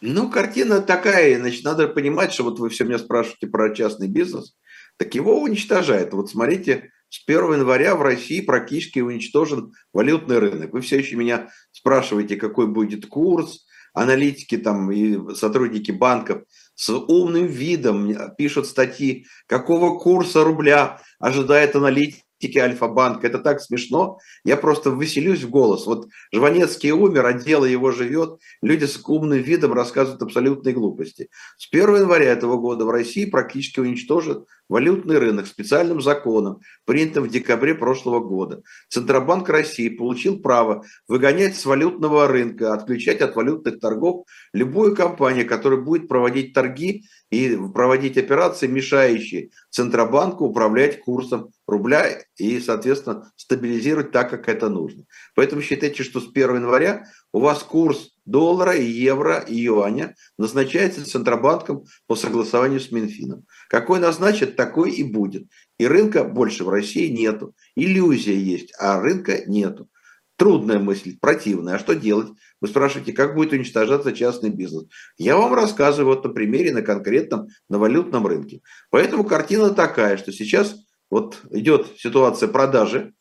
Ну, 0.01 0.29
картина 0.29 0.81
такая, 0.81 1.39
значит, 1.39 1.63
надо 1.63 1.87
понимать, 1.87 2.33
что 2.33 2.43
вот 2.43 2.59
вы 2.59 2.67
все 2.71 2.83
меня 2.83 2.99
спрашиваете 2.99 3.47
про 3.47 3.73
частный 3.73 4.09
бизнес, 4.09 4.57
так 4.97 5.15
его 5.15 5.41
уничтожает. 5.41 6.11
Вот 6.11 6.29
смотрите, 6.29 6.91
с 7.07 7.23
1 7.25 7.53
января 7.53 7.95
в 7.95 8.01
России 8.01 8.41
практически 8.41 8.99
уничтожен 8.99 9.71
валютный 9.93 10.39
рынок. 10.39 10.73
Вы 10.73 10.81
все 10.81 10.97
еще 10.97 11.15
меня 11.15 11.51
спрашиваете, 11.71 12.35
какой 12.35 12.67
будет 12.67 13.05
курс, 13.05 13.65
аналитики 13.97 14.57
там 14.57 14.91
и 14.91 15.35
сотрудники 15.35 15.91
банков 15.91 16.43
с 16.75 16.89
умным 16.89 17.47
видом 17.47 18.13
пишут 18.37 18.67
статьи, 18.67 19.25
какого 19.47 19.97
курса 19.97 20.43
рубля 20.43 21.01
ожидает 21.19 21.75
аналитик 21.75 22.23
тики 22.39 22.57
Альфа-банк. 22.57 23.23
Это 23.23 23.39
так 23.39 23.61
смешно. 23.61 24.19
Я 24.43 24.57
просто 24.57 24.91
выселюсь 24.91 25.43
в 25.43 25.49
голос. 25.49 25.85
Вот 25.85 26.07
Жванецкий 26.33 26.91
умер, 26.91 27.25
а 27.25 27.33
дело 27.33 27.65
его 27.65 27.91
живет. 27.91 28.39
Люди 28.61 28.85
с 28.85 29.01
умным 29.07 29.39
видом 29.39 29.73
рассказывают 29.73 30.21
абсолютные 30.21 30.73
глупости. 30.73 31.29
С 31.57 31.67
1 31.71 31.95
января 31.95 32.31
этого 32.31 32.57
года 32.57 32.85
в 32.85 32.89
России 32.89 33.25
практически 33.25 33.79
уничтожат 33.79 34.45
валютный 34.69 35.17
рынок 35.17 35.47
специальным 35.47 36.01
законом, 36.01 36.59
принятым 36.85 37.23
в 37.23 37.29
декабре 37.29 37.73
прошлого 37.73 38.19
года. 38.19 38.61
Центробанк 38.89 39.47
России 39.49 39.89
получил 39.89 40.39
право 40.39 40.83
выгонять 41.07 41.55
с 41.55 41.65
валютного 41.65 42.27
рынка, 42.27 42.73
отключать 42.73 43.21
от 43.21 43.35
валютных 43.35 43.79
торгов 43.79 44.25
любую 44.53 44.95
компанию, 44.95 45.47
которая 45.47 45.79
будет 45.79 46.07
проводить 46.07 46.53
торги 46.53 47.03
и 47.29 47.57
проводить 47.73 48.17
операции, 48.17 48.67
мешающие 48.67 49.49
Центробанку 49.69 50.45
управлять 50.45 51.01
курсом 51.01 51.51
рубля 51.67 52.23
и, 52.37 52.59
соответственно, 52.59 53.31
стабилизировать 53.35 54.11
так, 54.11 54.29
как 54.29 54.49
это 54.49 54.69
нужно. 54.69 55.03
Поэтому 55.35 55.61
считайте, 55.61 56.03
что 56.03 56.21
с 56.21 56.27
1 56.33 56.55
января 56.55 57.05
у 57.33 57.39
вас 57.39 57.61
курс 57.61 58.11
доллара, 58.25 58.75
евро 58.75 59.39
и 59.39 59.55
юаня 59.55 60.15
назначается 60.37 61.05
Центробанком 61.05 61.83
по 62.07 62.15
согласованию 62.15 62.79
с 62.79 62.91
Минфином. 62.91 63.45
Какой 63.69 63.99
назначит, 63.99 64.55
такой 64.55 64.91
и 64.91 65.03
будет. 65.03 65.47
И 65.77 65.85
рынка 65.85 66.23
больше 66.23 66.63
в 66.63 66.69
России 66.69 67.07
нету. 67.07 67.53
Иллюзия 67.75 68.35
есть, 68.35 68.73
а 68.79 68.99
рынка 68.99 69.43
нету. 69.45 69.89
Трудная 70.37 70.77
мысль, 70.77 71.17
противная. 71.19 71.75
А 71.75 71.79
что 71.79 71.95
делать? 71.95 72.29
Вы 72.61 72.67
спрашиваете, 72.67 73.11
как 73.11 73.35
будет 73.35 73.53
уничтожаться 73.53 74.13
частный 74.13 74.51
бизнес? 74.51 74.85
Я 75.17 75.35
вам 75.35 75.53
рассказываю 75.53 76.15
вот 76.15 76.23
на 76.23 76.31
примере, 76.31 76.71
на 76.73 76.83
конкретном, 76.83 77.47
на 77.69 77.79
валютном 77.79 78.25
рынке. 78.25 78.61
Поэтому 78.91 79.23
картина 79.23 79.71
такая, 79.71 80.17
что 80.17 80.31
сейчас 80.31 80.75
вот 81.09 81.41
идет 81.51 81.87
ситуация 81.97 82.49
продажи 82.49 83.13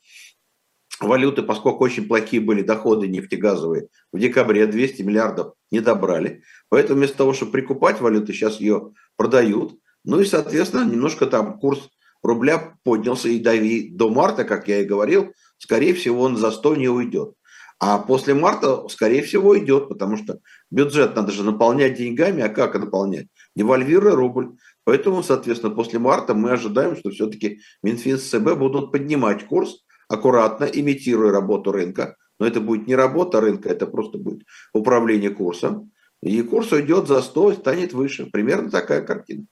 валюты, 1.01 1.43
поскольку 1.43 1.85
очень 1.85 2.07
плохие 2.07 2.41
были 2.41 2.63
доходы 2.63 3.07
нефтегазовые, 3.07 3.89
в 4.13 4.19
декабре 4.19 4.67
200 4.67 5.03
миллиардов 5.03 5.55
не 5.71 5.81
добрали. 5.81 6.43
Поэтому 6.69 6.99
вместо 6.99 7.19
того, 7.19 7.33
чтобы 7.35 7.53
прикупать 7.53 8.01
валюту, 8.01 8.33
сейчас 8.33 8.61
ее 8.61 8.93
продают. 9.17 9.79
Ну 10.05 10.21
и, 10.21 10.25
соответственно, 10.25 10.89
немножко 10.89 11.27
там 11.27 11.59
курс 11.59 11.91
рубля 12.23 12.77
поднялся 12.83 13.29
и 13.29 13.39
до, 13.39 13.53
до 13.97 14.11
марта, 14.11 14.45
как 14.45 14.69
я 14.69 14.81
и 14.81 14.85
говорил, 14.85 15.33
скорее 15.59 15.95
всего, 15.95 16.23
он 16.23 16.37
за 16.37 16.51
100 16.51 16.77
не 16.77 16.89
уйдет. 16.89 17.35
А 17.79 17.99
после 17.99 18.33
марта, 18.33 18.89
скорее 18.89 19.23
всего, 19.23 19.59
идет, 19.59 19.89
потому 19.89 20.17
что 20.17 20.39
бюджет 20.71 21.15
надо 21.15 21.31
же 21.31 21.43
наполнять 21.43 21.99
деньгами, 21.99 22.43
а 22.43 22.49
как 22.49 22.75
наполнять? 22.75 23.27
Девальвируя 23.55 24.15
рубль. 24.15 24.57
Поэтому, 24.87 25.25
соответственно, 25.25 25.75
после 25.75 25.99
марта 25.99 26.33
мы 26.33 26.53
ожидаем, 26.53 26.97
что 26.97 27.11
все-таки 27.11 27.59
Минфин 27.83 28.19
с 28.19 28.31
ЦБ 28.31 28.57
будут 28.57 28.93
поднимать 28.93 29.45
курс, 29.47 29.85
аккуратно, 30.09 30.65
имитируя 30.65 31.33
работу 31.33 31.73
рынка. 31.73 32.17
Но 32.39 32.47
это 32.47 32.61
будет 32.61 32.87
не 32.87 32.95
работа 32.95 33.41
рынка, 33.41 33.69
это 33.69 33.89
просто 33.89 34.17
будет 34.17 34.47
управление 34.73 35.31
курсом. 35.31 35.91
И 36.23 36.41
курс 36.43 36.71
уйдет 36.71 37.09
за 37.09 37.21
100 37.21 37.51
и 37.51 37.57
станет 37.57 37.93
выше. 37.95 38.27
Примерно 38.27 38.71
такая 38.71 39.03
картина. 39.03 39.47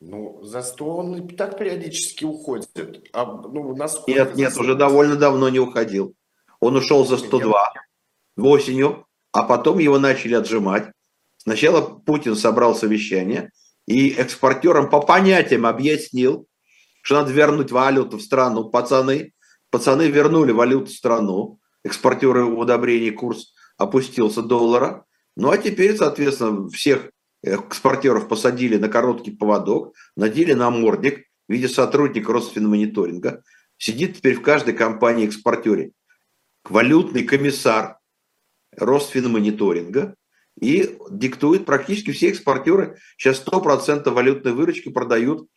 Ну, 0.00 0.42
за 0.42 0.62
100 0.62 0.96
он 0.96 1.16
и 1.16 1.36
так 1.36 1.58
периодически 1.58 2.24
уходит. 2.24 2.70
А, 3.12 3.26
ну, 3.26 3.76
насколько 3.76 4.10
нет, 4.10 4.36
нет, 4.36 4.56
уже 4.56 4.74
довольно 4.74 5.16
давно 5.16 5.50
не 5.50 5.58
уходил. 5.58 6.14
Он 6.60 6.76
ушел 6.76 7.04
за 7.04 7.18
102 7.18 7.74
нет. 8.36 8.46
осенью, 8.46 9.06
а 9.32 9.42
потом 9.42 9.80
его 9.80 9.98
начали 9.98 10.34
отжимать. 10.34 10.90
Сначала 11.38 11.80
Путин 11.80 12.36
собрал 12.36 12.74
совещание 12.74 13.50
и 13.86 14.10
экспортерам 14.10 14.90
по 14.90 15.00
понятиям 15.00 15.64
объяснил, 15.64 16.46
что 17.02 17.14
надо 17.14 17.32
вернуть 17.32 17.72
валюту 17.72 18.18
в 18.18 18.22
страну. 18.22 18.68
Пацаны, 18.68 19.32
пацаны 19.70 20.08
вернули 20.08 20.52
валюту 20.52 20.86
в 20.86 20.92
страну. 20.92 21.58
Экспортеры 21.84 22.44
удобрений, 22.44 23.12
курс 23.12 23.54
опустился 23.78 24.42
доллара. 24.42 25.06
Ну 25.36 25.50
а 25.50 25.56
теперь, 25.56 25.96
соответственно, 25.96 26.68
всех 26.68 27.10
экспортеров 27.42 28.28
посадили 28.28 28.76
на 28.76 28.88
короткий 28.88 29.30
поводок, 29.30 29.94
надели 30.16 30.52
на 30.52 30.70
мордик 30.70 31.24
в 31.48 31.52
виде 31.52 31.68
сотрудника 31.68 32.32
Росфинмониторинга. 32.32 33.42
Сидит 33.78 34.16
теперь 34.16 34.34
в 34.34 34.42
каждой 34.42 34.74
компании-экспортере 34.74 35.92
валютный 36.68 37.22
комиссар 37.22 37.98
Росфинмониторинга 38.76 40.14
и 40.60 40.96
диктует 41.10 41.64
практически 41.66 42.12
все 42.12 42.28
экспортеры. 42.28 42.98
Сейчас 43.16 43.42
100% 43.44 44.10
валютной 44.10 44.52
выручки 44.52 44.88
продают. 44.90 45.48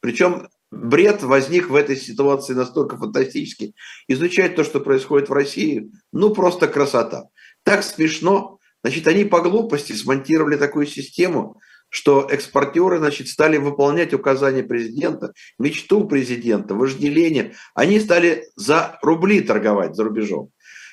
Причем 0.00 0.48
бред 0.70 1.22
возник 1.22 1.70
в 1.70 1.74
этой 1.74 1.96
ситуации 1.96 2.54
настолько 2.54 2.96
фантастический. 2.96 3.74
Изучать 4.06 4.56
то, 4.56 4.64
что 4.64 4.80
происходит 4.80 5.28
в 5.28 5.32
России, 5.32 5.90
ну 6.12 6.34
просто 6.34 6.68
красота. 6.68 7.24
Так 7.64 7.82
смешно, 7.82 8.58
Значит, 8.82 9.08
они 9.08 9.24
по 9.24 9.40
глупости 9.40 9.92
смонтировали 9.92 10.56
такую 10.56 10.86
систему, 10.86 11.60
что 11.88 12.28
экспортеры 12.30 12.98
значит, 12.98 13.28
стали 13.28 13.56
выполнять 13.56 14.12
указания 14.12 14.62
президента, 14.62 15.32
мечту 15.58 16.06
президента, 16.06 16.74
вожделение. 16.74 17.54
Они 17.74 17.98
стали 17.98 18.44
за 18.56 18.98
рубли 19.02 19.40
торговать 19.40 19.96
за 19.96 20.04
рубежом. 20.04 20.50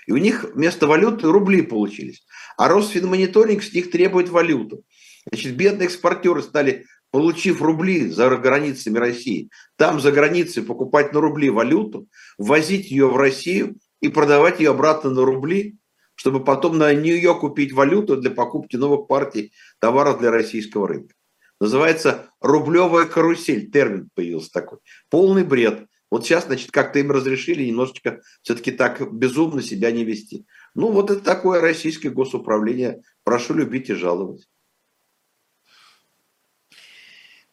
И 0.08 0.12
у 0.12 0.18
них 0.18 0.46
вместо 0.54 0.88
валюты 0.88 1.28
рубли 1.28 1.62
получились. 1.62 2.26
А 2.58 2.68
Росфинмониторинг 2.68 3.64
с 3.64 3.74
них 3.74 3.92
требует 3.92 4.30
валюту. 4.30 4.84
Значит, 5.28 5.56
бедные 5.56 5.88
экспортеры 5.88 6.42
стали, 6.42 6.86
получив 7.12 7.62
рубли 7.62 8.10
за 8.10 8.30
границами 8.36 8.98
России, 8.98 9.50
там 9.78 10.00
за 10.00 10.12
границей 10.12 10.64
покупать 10.64 11.14
на 11.14 11.22
рубли 11.22 11.50
валюту, 11.50 12.08
ввозить 12.38 12.92
ее 12.92 13.08
в 13.08 13.18
Россию 13.18 13.78
и 14.02 14.10
продавать 14.10 14.60
ее 14.60 14.72
обратно 14.72 15.10
на 15.10 15.24
рубли, 15.24 15.78
чтобы 16.16 16.44
потом 16.44 16.78
на 16.78 16.94
нее 16.94 17.36
купить 17.36 17.74
валюту 17.74 18.18
для 18.18 18.32
покупки 18.32 18.76
новых 18.76 19.08
партий 19.08 19.54
товаров 19.80 20.20
для 20.20 20.32
российского 20.32 20.88
рынка. 20.88 21.16
Называется 21.60 22.30
рублевая 22.42 23.06
карусель, 23.06 23.72
термин 23.72 24.10
появился 24.14 24.52
такой. 24.52 24.80
Полный 25.10 25.44
бред. 25.44 25.86
Вот 26.12 26.26
сейчас, 26.26 26.46
значит, 26.46 26.72
как-то 26.72 27.00
им 27.00 27.12
разрешили 27.12 27.64
немножечко 27.66 28.22
все-таки 28.42 28.72
так 28.72 29.14
безумно 29.14 29.62
себя 29.62 29.92
не 29.92 30.04
вести. 30.04 30.46
Ну, 30.76 30.92
вот 30.92 31.10
это 31.10 31.22
такое 31.22 31.62
российское 31.62 32.10
госуправление. 32.10 33.02
Прошу 33.24 33.54
любить 33.54 33.90
и 33.90 33.94
жаловать. 33.94 34.48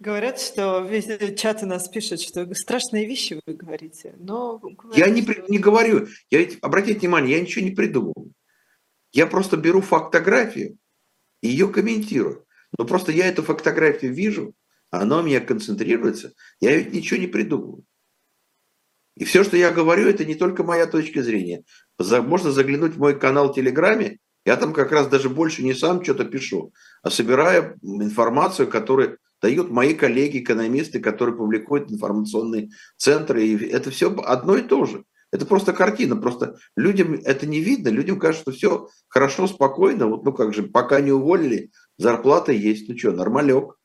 Говорят, 0.01 0.41
что 0.41 0.81
весь 0.81 1.07
чат 1.39 1.63
у 1.63 1.67
нас 1.67 1.89
пишет, 1.89 2.21
что 2.21 2.53
страшные 2.55 3.07
вещи 3.07 3.41
вы 3.47 3.55
говорите. 3.55 4.17
Но 4.19 4.59
говорят, 4.59 4.99
я 4.99 5.09
не, 5.09 5.23
что... 5.23 5.45
не 5.49 5.59
говорю. 5.59 6.09
Я, 6.29 6.49
обратите 6.61 6.99
внимание, 6.99 7.37
я 7.37 7.40
ничего 7.40 7.65
не 7.65 7.71
придумываю. 7.71 8.33
Я 9.13 9.29
просто 9.29 9.57
беру 9.57 9.81
фотографию 9.81 10.77
и 11.40 11.49
ее 11.49 11.69
комментирую. 11.69 12.44
Но 12.77 12.85
просто 12.85 13.13
я 13.13 13.27
эту 13.27 13.44
фотографию 13.44 14.13
вижу, 14.13 14.55
она 14.90 15.21
у 15.21 15.23
меня 15.23 15.40
концентрируется, 15.40 16.33
я 16.59 16.77
ведь 16.77 16.92
ничего 16.92 17.21
не 17.21 17.29
придумываю. 17.29 17.85
И 19.17 19.25
все, 19.25 19.44
что 19.44 19.56
я 19.56 19.71
говорю, 19.71 20.08
это 20.08 20.25
не 20.25 20.35
только 20.35 20.65
моя 20.65 20.87
точка 20.87 21.23
зрения. 21.23 21.65
Можно 21.98 22.50
заглянуть 22.50 22.94
в 22.94 22.98
мой 22.98 23.19
канал 23.19 23.52
в 23.52 23.54
Телеграме, 23.54 24.19
Я 24.44 24.56
там 24.56 24.73
как 24.73 24.90
раз 24.90 25.06
даже 25.06 25.29
больше 25.29 25.63
не 25.63 25.75
сам 25.75 26.02
что-то 26.02 26.25
пишу, 26.25 26.73
а 27.02 27.10
собираю 27.10 27.79
информацию, 27.83 28.69
которую 28.69 29.19
дают 29.40 29.71
мои 29.71 29.94
коллеги, 29.94 30.38
экономисты, 30.38 31.00
которые 31.00 31.37
публикуют 31.37 31.90
информационные 31.90 32.71
центры. 32.96 33.44
И 33.44 33.67
это 33.69 33.90
все 33.90 34.15
одно 34.23 34.56
и 34.56 34.63
то 34.63 34.85
же. 34.85 35.04
Это 35.31 35.46
просто 35.46 35.73
картина. 35.73 36.17
Просто 36.17 36.56
людям 36.77 37.15
это 37.25 37.46
не 37.46 37.60
видно. 37.60 37.88
Людям 37.88 38.19
кажется, 38.19 38.42
что 38.42 38.52
все 38.52 38.88
хорошо, 39.08 39.46
спокойно. 39.46 40.06
Вот, 40.06 40.25
ну 40.25 40.33
как 40.33 40.54
же, 40.54 40.65
пока 40.65 41.00
не 41.00 41.13
уволили, 41.13 41.71
зарплата 41.96 42.52
есть. 42.52 42.88
Ну 42.88 42.96
что, 42.96 43.13
нормалек. 43.13 43.77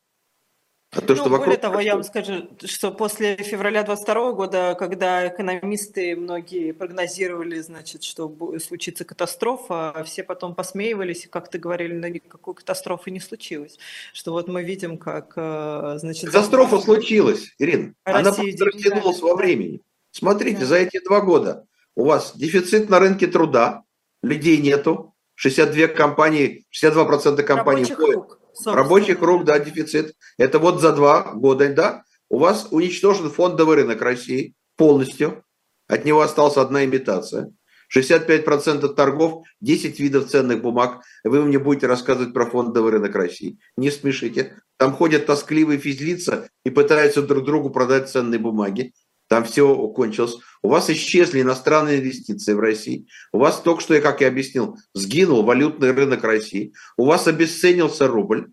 А 0.91 1.01
то, 1.01 1.15
ну, 1.15 1.19
что 1.19 1.29
более 1.29 1.57
того, 1.57 1.81
я 1.81 1.95
вам 1.95 2.03
скажу, 2.03 2.49
что 2.63 2.91
после 2.91 3.35
февраля 3.35 3.83
22 3.83 4.31
года, 4.31 4.75
когда 4.79 5.27
экономисты 5.27 6.15
многие 6.15 6.71
прогнозировали, 6.71 7.59
значит, 7.59 8.03
что 8.03 8.33
случится 8.59 9.03
катастрофа, 9.03 10.01
все 10.05 10.23
потом 10.23 10.55
посмеивались 10.55 11.25
и 11.25 11.27
как-то 11.27 11.57
говорили, 11.57 11.93
но 11.93 12.07
никакой 12.07 12.55
катастрофы 12.55 13.11
не 13.11 13.19
случилось. 13.19 13.77
Что 14.13 14.31
вот 14.31 14.47
мы 14.47 14.63
видим, 14.63 14.97
как, 14.97 15.33
э, 15.35 15.97
значит... 15.99 16.27
Катастрофа 16.27 16.79
случилась, 16.79 17.53
Ирина. 17.59 17.93
Она 18.05 18.31
просто 18.31 18.65
растянулась 18.65 19.19
во 19.19 19.35
времени. 19.35 19.81
Смотрите, 20.11 20.59
да. 20.59 20.65
за 20.67 20.75
эти 20.77 21.03
два 21.03 21.19
года 21.19 21.65
у 21.95 22.05
вас 22.05 22.31
дефицит 22.35 22.89
на 22.89 22.99
рынке 22.99 23.27
труда, 23.27 23.83
людей 24.23 24.57
нету, 24.57 25.13
62 25.35 25.88
компании, 25.88 26.65
62% 26.73 27.43
компаний 27.43 27.83
Рабочих 27.83 27.99
рук. 27.99 28.39
Рабочих 28.66 29.22
рук, 29.22 29.45
да, 29.45 29.60
дефицит. 29.60 30.14
Это 30.38 30.60
вот 30.60 30.82
за 30.82 30.93
два 30.93 31.34
года, 31.34 31.74
да. 31.74 32.03
У 32.30 32.39
вас 32.39 32.68
уничтожен 32.72 33.30
фондовый 33.30 33.78
рынок 33.78 34.01
России 34.01 34.53
полностью. 34.76 35.43
От 35.88 36.05
него 36.05 36.22
осталась 36.22 36.58
одна 36.58 36.84
имитация. 36.84 37.51
65% 37.95 38.93
торгов, 38.93 39.45
10 39.62 39.99
видов 39.99 40.30
ценных 40.30 40.62
бумаг. 40.62 41.01
Вы 41.24 41.43
мне 41.45 41.58
будете 41.58 41.88
рассказывать 41.88 42.34
про 42.34 42.45
фондовый 42.45 42.91
рынок 42.91 43.16
России. 43.16 43.58
Не 43.78 43.91
смешите. 43.91 44.58
Там 44.78 44.93
ходят 44.93 45.26
тоскливые 45.26 45.80
физлица 45.80 46.49
и 46.66 46.70
пытаются 46.70 47.22
друг 47.22 47.45
другу 47.45 47.70
продать 47.70 48.10
ценные 48.10 48.39
бумаги. 48.39 48.93
Там 49.28 49.43
все 49.43 49.75
кончилось. 49.89 50.38
У 50.61 50.69
вас 50.69 50.89
исчезли 50.89 51.41
иностранные 51.41 51.99
инвестиции 51.99 52.53
в 52.53 52.59
России. 52.59 53.07
У 53.32 53.39
вас 53.39 53.61
только 53.61 53.82
что, 53.82 53.99
как 54.01 54.21
я 54.21 54.30
объяснил, 54.30 54.78
сгинул 54.93 55.43
валютный 55.43 55.91
рынок 55.91 56.23
России. 56.23 56.73
У 56.95 57.05
вас 57.05 57.28
обесценился 57.28 58.07
рубль. 58.07 58.47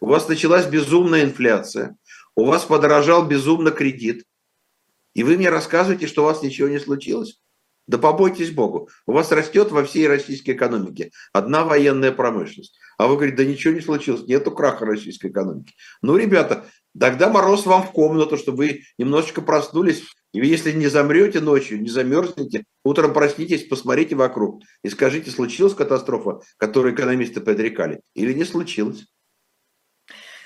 У 0.00 0.06
вас 0.06 0.28
началась 0.28 0.66
безумная 0.66 1.24
инфляция. 1.24 1.96
У 2.34 2.44
вас 2.44 2.64
подорожал 2.64 3.26
безумно 3.26 3.70
кредит. 3.70 4.24
И 5.14 5.22
вы 5.22 5.36
мне 5.36 5.48
рассказываете, 5.48 6.06
что 6.06 6.22
у 6.22 6.26
вас 6.26 6.42
ничего 6.42 6.68
не 6.68 6.78
случилось? 6.78 7.40
Да 7.86 7.98
побойтесь 7.98 8.52
Богу. 8.52 8.88
У 9.06 9.12
вас 9.12 9.32
растет 9.32 9.72
во 9.72 9.84
всей 9.84 10.06
российской 10.06 10.52
экономике 10.52 11.10
одна 11.32 11.64
военная 11.64 12.12
промышленность. 12.12 12.78
А 12.98 13.08
вы 13.08 13.16
говорите, 13.16 13.36
да 13.36 13.44
ничего 13.44 13.74
не 13.74 13.80
случилось, 13.80 14.28
нету 14.28 14.52
краха 14.52 14.86
российской 14.86 15.28
экономики. 15.30 15.74
Ну, 16.00 16.16
ребята, 16.16 16.66
тогда 16.98 17.28
мороз 17.28 17.66
вам 17.66 17.82
в 17.82 17.92
комнату, 17.92 18.36
чтобы 18.36 18.58
вы 18.58 18.80
немножечко 18.98 19.42
проснулись. 19.42 20.02
И 20.32 20.38
если 20.38 20.72
не 20.72 20.86
замрете 20.86 21.40
ночью, 21.40 21.80
не 21.80 21.88
замерзнете, 21.88 22.64
утром 22.84 23.12
проснитесь, 23.12 23.66
посмотрите 23.66 24.14
вокруг 24.14 24.62
и 24.84 24.88
скажите, 24.88 25.30
случилась 25.30 25.74
катастрофа, 25.74 26.40
которую 26.56 26.94
экономисты 26.94 27.40
предрекали, 27.40 28.00
или 28.14 28.32
не 28.32 28.44
случилось. 28.44 29.06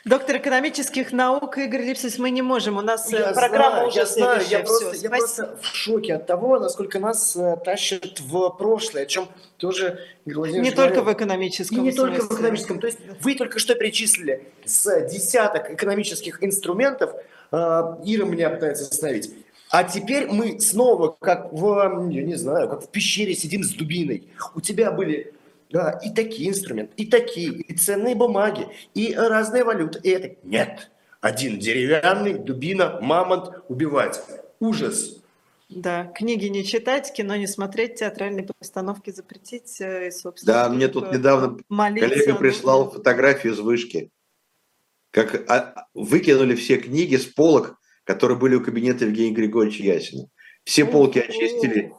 Доктор 0.05 0.36
экономических 0.36 1.12
наук 1.12 1.57
Игорь 1.57 1.80
Липсис, 1.80 2.18
мы 2.18 2.28
не 2.28 2.42
можем, 2.42 2.76
у 2.76 2.82
нас 2.82 3.11
э, 3.11 3.16
я 3.16 3.32
программа 3.32 3.76
знаю, 3.76 3.88
уже 3.88 3.98
я 4.00 4.07
знаю, 4.07 4.42
я 4.50 4.59
просто, 4.61 4.96
я 4.96 5.09
просто 5.09 5.59
в 5.62 5.66
шоке 5.66 6.16
от 6.16 6.26
того, 6.26 6.59
насколько 6.59 6.98
нас 6.98 7.34
э, 7.34 7.57
тащат 7.64 8.20
в 8.20 8.50
прошлое, 8.50 9.05
о 9.05 9.07
чем 9.07 9.30
тоже 9.57 10.07
Игорь 10.26 10.50
Не 10.50 10.70
говорил. 10.70 10.74
только 10.74 11.02
в 11.02 11.11
экономическом. 11.11 11.78
И 11.78 11.80
не 11.80 11.92
смысле. 11.92 12.16
только 12.18 12.28
в 12.28 12.36
экономическом. 12.36 12.80
То 12.80 12.86
есть 12.88 12.98
вы 13.22 13.34
только 13.34 13.59
что 13.59 13.74
перечислили 13.76 14.46
с 14.66 15.09
десяток 15.09 15.70
экономических 15.70 16.44
инструментов, 16.44 17.14
э, 17.50 17.57
Ира 18.05 18.26
меня 18.26 18.50
пытается 18.50 18.84
остановить, 18.84 19.30
а 19.70 19.84
теперь 19.84 20.26
мы 20.26 20.61
снова, 20.61 21.16
как 21.18 21.50
в, 21.50 22.11
я 22.11 22.22
не 22.22 22.34
знаю, 22.34 22.68
как 22.68 22.82
в 22.82 22.90
пещере 22.90 23.34
сидим 23.34 23.64
с 23.64 23.70
дубиной. 23.70 24.24
У 24.55 24.61
тебя 24.61 24.92
были 24.92 25.32
да, 25.74 25.98
и 26.04 26.10
такие 26.14 26.50
инструменты, 26.50 26.92
и 26.96 27.04
такие, 27.04 27.50
и 27.50 27.76
ценные 27.76 28.14
бумаги, 28.14 28.68
и 28.94 29.12
разные 29.12 29.64
валюты. 29.64 29.98
И 30.04 30.08
это 30.08 30.36
нет. 30.44 30.92
Один 31.20 31.58
деревянный, 31.58 32.34
дубина, 32.34 33.00
мамонт, 33.00 33.50
убивать. 33.66 34.22
Ужас. 34.60 35.20
Да, 35.68 36.04
книги 36.14 36.46
не 36.46 36.64
читать, 36.64 37.12
кино 37.12 37.34
не 37.34 37.48
смотреть, 37.48 37.96
театральные 37.96 38.46
постановки 38.56 39.10
запретить. 39.10 39.80
Э, 39.80 40.06
и, 40.06 40.10
собственно, 40.12 40.52
да, 40.52 40.68
мне 40.68 40.86
тут 40.86 41.10
недавно 41.10 41.58
коллега 41.68 42.36
прислал 42.36 42.92
фотографию 42.92 43.54
из 43.54 43.58
вышки. 43.58 44.12
Как 45.10 45.50
а, 45.50 45.88
выкинули 45.92 46.54
все 46.54 46.76
книги 46.76 47.16
с 47.16 47.24
полок, 47.24 47.80
которые 48.04 48.38
были 48.38 48.54
у 48.54 48.62
кабинета 48.62 49.06
Евгения 49.06 49.34
Григорьевича 49.34 49.82
Ясина. 49.82 50.28
Все 50.62 50.84
полки 50.84 51.18
очистили, 51.18 51.92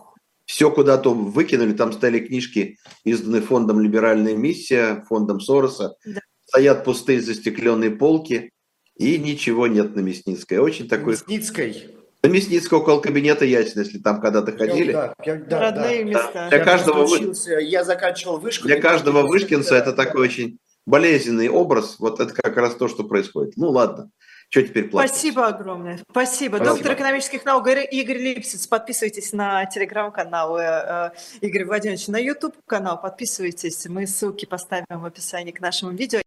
все 0.46 0.72
куда-то 0.72 1.14
выкинули, 1.14 1.74
там 1.74 1.92
стали 1.92 2.20
книжки, 2.20 2.78
изданные 3.04 3.42
фондом 3.42 3.80
«Либеральная 3.80 4.36
миссия», 4.36 5.04
фондом 5.08 5.40
Сороса, 5.40 5.96
да. 6.06 6.22
стоят 6.46 6.84
пустые 6.84 7.22
застекленные 7.22 7.92
полки, 7.92 8.52
и 8.96 9.18
ничего 9.18 9.68
нет 9.68 9.96
на 9.96 10.00
Мясницкой. 10.00 10.60
Очень 10.60 10.88
такой... 10.88 11.14
Мясницкой? 11.14 11.96
На 12.24 12.28
Мясницкой 12.28 12.80
около 12.80 13.02
кабинета 13.02 13.46
Ясина, 13.46 13.82
если 13.82 14.00
там 14.00 14.22
когда-то 14.22 14.52
ходили. 14.52 14.94
Да, 14.94 15.14
я, 15.26 15.36
да, 15.36 15.60
Родные 15.60 16.04
да. 16.04 16.10
места. 16.10 16.48
Для 16.50 16.58
я 16.58 16.64
каждого 16.64 17.04
учился, 17.04 17.60
я 17.60 17.84
заканчивал 17.84 18.40
вышку. 18.40 18.68
Для 18.68 18.82
каждого 18.82 19.28
вышкинца 19.28 19.76
это 19.76 19.92
такой 19.94 20.22
очень 20.22 20.60
болезненный 20.86 21.50
образ. 21.50 21.98
Вот 22.00 22.20
это 22.20 22.34
как 22.34 22.56
раз 22.58 22.76
то, 22.76 22.88
что 22.88 23.04
происходит. 23.04 23.58
Ну 23.58 23.70
ладно. 23.70 24.10
Что 24.50 24.62
теперь 24.62 24.90
платить? 24.90 25.12
Спасибо 25.12 25.48
огромное. 25.48 26.00
Спасибо. 26.10 26.58
Спасибо. 26.58 26.60
Доктор 26.60 26.94
экономических 26.94 27.46
наук 27.46 27.68
Игорь 27.68 28.18
Липсиц. 28.18 28.68
Подписывайтесь 28.68 29.34
на 29.34 29.66
телеграм-канал 29.66 30.58
э, 30.58 31.12
Игоря 31.42 31.66
Владимировича, 31.66 32.12
на 32.12 32.18
YouTube-канал. 32.18 33.02
Подписывайтесь. 33.02 33.86
Мы 33.88 34.08
ссылки 34.08 34.46
поставим 34.46 34.86
в 34.90 35.06
описании 35.06 35.52
к 35.52 35.60
нашему 35.60 35.92
видео. 35.92 36.20